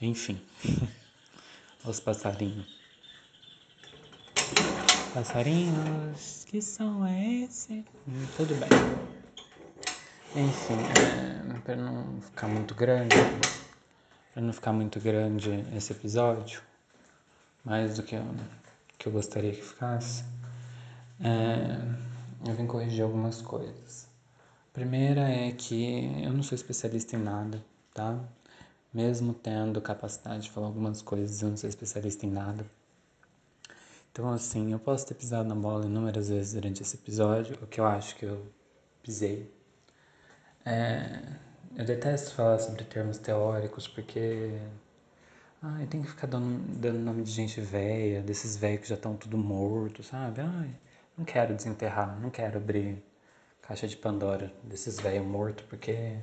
Enfim. 0.00 0.40
Os 1.84 2.00
passarinhos. 2.00 2.66
Passarinhos, 5.12 6.44
que 6.44 6.62
som 6.62 7.04
é 7.04 7.44
esse? 7.44 7.84
Hum, 8.06 8.26
tudo 8.36 8.54
bem. 8.54 8.68
Enfim, 10.36 10.76
é, 10.76 11.58
para 11.60 11.74
não 11.74 12.20
ficar 12.20 12.46
muito 12.46 12.74
grande, 12.74 13.14
para 14.32 14.42
não 14.42 14.52
ficar 14.52 14.72
muito 14.72 15.00
grande 15.00 15.50
esse 15.74 15.92
episódio, 15.92 16.62
mais 17.64 17.96
do 17.96 18.02
que 18.04 18.14
eu, 18.14 18.24
que 18.98 19.08
eu 19.08 19.12
gostaria 19.12 19.52
que 19.52 19.62
ficasse, 19.62 20.24
é, 21.20 22.48
eu 22.48 22.54
vim 22.54 22.66
corrigir 22.66 23.02
algumas 23.02 23.42
coisas. 23.42 24.06
A 24.70 24.74
primeira 24.74 25.22
é 25.28 25.50
que 25.50 26.04
eu 26.22 26.32
não 26.32 26.42
sou 26.42 26.54
especialista 26.54 27.16
em 27.16 27.20
nada, 27.20 27.60
tá? 27.92 28.20
Mesmo 28.92 29.34
tendo 29.34 29.80
capacidade 29.80 30.44
de 30.44 30.50
falar 30.50 30.66
algumas 30.68 31.02
coisas, 31.02 31.42
eu 31.42 31.50
não 31.50 31.56
sou 31.56 31.68
especialista 31.68 32.26
em 32.26 32.30
nada. 32.30 32.66
Então, 34.10 34.30
assim, 34.30 34.72
eu 34.72 34.78
posso 34.78 35.06
ter 35.06 35.14
pisado 35.14 35.48
na 35.48 35.54
bola 35.54 35.86
inúmeras 35.86 36.28
vezes 36.28 36.54
durante 36.54 36.82
esse 36.82 36.96
episódio, 36.96 37.56
o 37.62 37.66
que 37.66 37.80
eu 37.80 37.86
acho 37.86 38.16
que 38.16 38.24
eu 38.24 38.46
pisei, 39.02 39.50
é, 40.64 41.22
eu 41.76 41.84
detesto 41.84 42.34
falar 42.34 42.58
sobre 42.58 42.84
termos 42.84 43.18
teóricos 43.18 43.88
porque 43.88 44.58
ai, 45.62 45.86
tem 45.86 46.02
que 46.02 46.08
ficar 46.08 46.26
dando, 46.26 46.58
dando 46.78 46.98
nome 46.98 47.22
de 47.22 47.30
gente 47.30 47.60
velha, 47.60 48.22
desses 48.22 48.56
velhos 48.56 48.82
que 48.82 48.88
já 48.88 48.94
estão 48.94 49.16
tudo 49.16 49.38
morto, 49.38 50.02
sabe? 50.02 50.40
Ai, 50.40 50.70
não 51.16 51.24
quero 51.24 51.54
desenterrar, 51.54 52.20
não 52.20 52.30
quero 52.30 52.58
abrir 52.58 53.02
caixa 53.62 53.86
de 53.88 53.96
Pandora 53.96 54.52
desses 54.62 55.00
velho 55.00 55.24
morto, 55.24 55.64
porque 55.70 56.18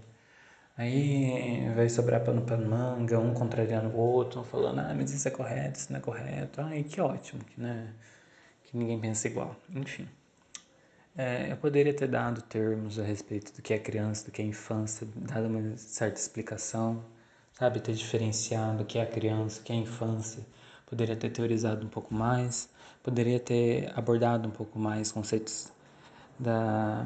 aí 0.77 1.71
vai 1.75 1.89
sobrar 1.89 2.23
pano 2.23 2.41
pra 2.41 2.57
manga, 2.57 3.19
um 3.19 3.33
contrariando 3.33 3.89
o 3.89 3.97
outro, 3.97 4.43
falando, 4.43 4.79
ah, 4.79 4.93
mas 4.95 5.11
isso 5.13 5.27
é 5.27 5.31
correto, 5.31 5.79
isso 5.79 5.91
não 5.91 5.99
é 5.99 6.01
correto. 6.01 6.61
Ai, 6.61 6.83
que 6.83 6.99
ótimo, 7.01 7.43
que, 7.43 7.59
né, 7.61 7.93
que 8.63 8.77
ninguém 8.77 8.99
pensa 8.99 9.27
igual. 9.27 9.55
Enfim. 9.69 10.07
É, 11.17 11.51
eu 11.51 11.57
poderia 11.57 11.93
ter 11.93 12.07
dado 12.09 12.41
termos 12.41 12.99
a 12.99 13.03
respeito 13.03 13.53
do 13.53 13.61
que 13.61 13.73
é 13.73 13.79
criança, 13.79 14.25
do 14.25 14.31
que 14.31 14.41
é 14.41 14.45
infância, 14.45 15.07
dado 15.15 15.47
uma 15.47 15.77
certa 15.77 16.19
explicação, 16.19 17.03
sabe? 17.53 17.79
Ter 17.79 17.93
diferenciado 17.93 18.83
o 18.83 18.85
que 18.85 18.99
é 18.99 19.05
criança, 19.05 19.61
o 19.61 19.63
que 19.63 19.71
é 19.71 19.75
infância. 19.75 20.45
Poderia 20.85 21.15
ter 21.15 21.29
teorizado 21.29 21.85
um 21.85 21.89
pouco 21.89 22.13
mais, 22.13 22.69
poderia 23.01 23.39
ter 23.39 23.91
abordado 23.97 24.47
um 24.47 24.51
pouco 24.51 24.77
mais 24.77 25.11
conceitos 25.11 25.71
da 26.37 27.05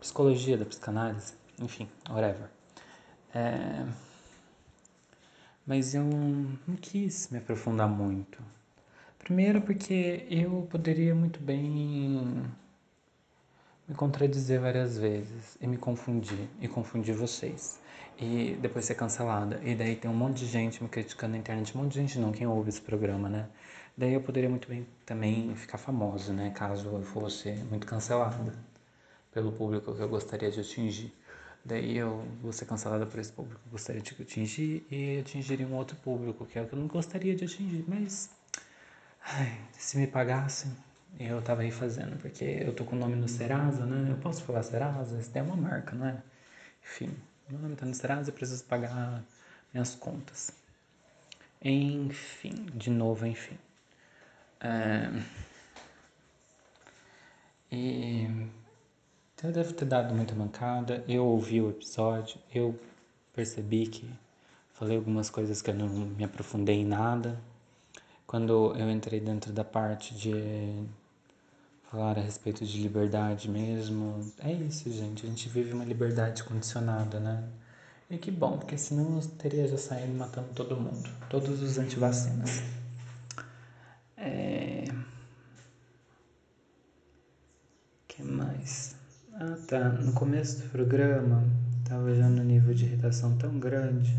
psicologia, 0.00 0.56
da 0.56 0.64
psicanálise, 0.64 1.34
enfim, 1.60 1.88
whatever. 2.08 2.61
É... 3.34 3.86
Mas 5.66 5.94
eu 5.94 6.04
não 6.04 6.76
quis 6.76 7.28
me 7.30 7.38
aprofundar 7.38 7.88
muito. 7.88 8.38
Primeiro 9.18 9.62
porque 9.62 10.26
eu 10.28 10.66
poderia 10.70 11.14
muito 11.14 11.40
bem 11.40 12.44
me 13.88 13.94
contradizer 13.94 14.60
várias 14.60 14.98
vezes 14.98 15.56
e 15.60 15.66
me 15.66 15.76
confundir 15.76 16.48
e 16.60 16.66
confundir 16.66 17.14
vocês 17.14 17.80
e 18.18 18.56
depois 18.60 18.84
ser 18.84 18.94
cancelada 18.94 19.60
e 19.64 19.74
daí 19.74 19.96
tem 19.96 20.10
um 20.10 20.14
monte 20.14 20.38
de 20.38 20.46
gente 20.46 20.82
me 20.82 20.88
criticando 20.88 21.32
na 21.32 21.38
internet, 21.38 21.76
um 21.76 21.82
monte 21.82 21.92
de 21.92 22.00
gente 22.00 22.18
não, 22.18 22.32
quem 22.32 22.46
ouve 22.46 22.68
esse 22.68 22.80
programa, 22.80 23.28
né? 23.28 23.48
Daí 23.96 24.14
eu 24.14 24.20
poderia 24.20 24.48
muito 24.48 24.68
bem 24.68 24.86
também 25.04 25.54
ficar 25.54 25.78
famosa, 25.78 26.32
né? 26.32 26.50
Caso 26.50 26.88
eu 26.88 27.02
fosse 27.02 27.52
muito 27.70 27.86
cancelada 27.86 28.54
pelo 29.32 29.52
público 29.52 29.94
que 29.94 30.00
eu 30.00 30.08
gostaria 30.08 30.50
de 30.50 30.60
atingir. 30.60 31.12
Daí 31.64 31.96
eu 31.96 32.26
vou 32.40 32.52
ser 32.52 32.66
cancelada 32.66 33.06
por 33.06 33.20
esse 33.20 33.32
público 33.32 33.60
que 33.60 33.68
eu 33.68 33.72
gostaria 33.72 34.02
de 34.02 34.20
atingir 34.20 34.86
e 34.90 35.20
atingiria 35.20 35.66
um 35.66 35.74
outro 35.74 35.96
público 35.96 36.44
que 36.44 36.58
é 36.58 36.62
o 36.62 36.66
que 36.66 36.74
eu 36.74 36.78
não 36.78 36.88
gostaria 36.88 37.36
de 37.36 37.44
atingir. 37.44 37.84
Mas 37.86 38.30
ai, 39.24 39.60
se 39.72 39.96
me 39.96 40.06
pagassem, 40.08 40.72
eu 41.20 41.40
tava 41.42 41.62
aí 41.62 41.70
fazendo, 41.70 42.18
porque 42.18 42.44
eu 42.44 42.74
tô 42.74 42.84
com 42.84 42.96
o 42.96 42.98
nome 42.98 43.14
no 43.16 43.28
Serasa, 43.28 43.86
né? 43.86 44.10
Eu 44.10 44.16
posso 44.18 44.42
falar 44.42 44.62
Serasa? 44.62 45.20
Isso 45.20 45.30
é 45.34 45.42
uma 45.42 45.56
marca, 45.56 45.94
não 45.94 46.06
é? 46.06 46.22
Enfim, 46.82 47.14
meu 47.48 47.60
nome 47.60 47.76
tá 47.76 47.86
no 47.86 47.94
Serasa, 47.94 48.30
eu 48.30 48.34
preciso 48.34 48.64
pagar 48.64 49.22
minhas 49.72 49.94
contas. 49.94 50.52
Enfim, 51.62 52.66
de 52.74 52.90
novo, 52.90 53.24
enfim. 53.24 53.56
É... 54.60 55.10
E 57.70 58.28
eu 59.42 59.52
devo 59.52 59.72
ter 59.72 59.84
dado 59.84 60.14
muita 60.14 60.34
mancada. 60.34 61.04
Eu 61.08 61.26
ouvi 61.26 61.60
o 61.60 61.70
episódio, 61.70 62.38
eu 62.54 62.78
percebi 63.34 63.86
que 63.86 64.08
falei 64.72 64.96
algumas 64.96 65.30
coisas 65.30 65.62
que 65.62 65.70
eu 65.70 65.74
não 65.74 65.88
me 65.88 66.24
aprofundei 66.24 66.80
em 66.80 66.84
nada. 66.84 67.38
Quando 68.26 68.74
eu 68.76 68.90
entrei 68.90 69.20
dentro 69.20 69.52
da 69.52 69.64
parte 69.64 70.14
de 70.14 70.32
falar 71.90 72.18
a 72.18 72.22
respeito 72.22 72.64
de 72.64 72.80
liberdade 72.82 73.50
mesmo, 73.50 74.32
é 74.38 74.52
isso, 74.52 74.90
gente. 74.90 75.26
A 75.26 75.28
gente 75.28 75.48
vive 75.48 75.72
uma 75.72 75.84
liberdade 75.84 76.42
condicionada, 76.42 77.20
né? 77.20 77.44
E 78.10 78.18
que 78.18 78.30
bom, 78.30 78.58
porque 78.58 78.76
senão 78.76 79.16
eu 79.16 79.28
teria 79.38 79.66
já 79.68 79.78
saído 79.78 80.12
matando 80.14 80.48
todo 80.54 80.76
mundo, 80.76 81.08
todos 81.30 81.62
os 81.62 81.78
antivacinas. 81.78 82.62
É... 84.16 84.84
que 88.08 88.22
mais? 88.22 88.96
Ah 89.34 89.56
tá, 89.72 89.88
no 89.88 90.12
começo 90.12 90.60
do 90.60 90.68
programa 90.68 91.42
tava 91.88 92.14
já 92.14 92.28
no 92.28 92.44
nível 92.44 92.74
de 92.74 92.84
irritação 92.84 93.38
tão 93.38 93.58
grande 93.58 94.14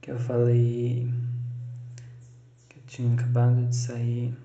que 0.00 0.10
eu 0.10 0.18
falei 0.18 1.08
que 2.68 2.76
eu 2.76 2.82
tinha 2.88 3.14
acabado 3.14 3.64
de 3.68 3.76
sair. 3.76 4.36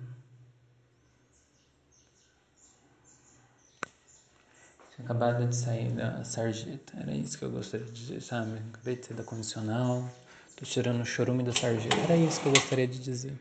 Tinha 4.95 5.05
acabado 5.05 5.47
de 5.47 5.55
sair 5.55 5.91
da 5.93 6.23
sarjeta, 6.23 6.95
era 6.99 7.11
isso 7.11 7.39
que 7.39 7.45
eu 7.45 7.49
gostaria 7.49 7.87
de 7.87 7.91
dizer, 7.91 8.21
sabe? 8.21 8.59
Acabei 8.71 8.97
de 8.97 9.07
sair 9.07 9.17
da 9.17 9.23
condicional, 9.23 10.07
tô 10.55 10.63
tirando 10.63 11.01
o 11.01 11.05
chorume 11.05 11.41
da 11.41 11.51
sarjeta, 11.51 12.03
era 12.03 12.15
isso 12.15 12.39
que 12.39 12.47
eu 12.47 12.51
gostaria 12.51 12.87
de 12.87 12.99
dizer. 12.99 13.33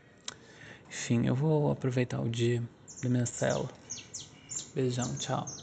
Enfim, 0.89 1.27
eu 1.27 1.35
vou 1.35 1.69
aproveitar 1.69 2.19
o 2.19 2.27
dia 2.27 2.63
da 2.99 3.09
minha 3.09 3.27
cela. 3.27 3.69
Beijão, 4.73 5.15
tchau. 5.17 5.62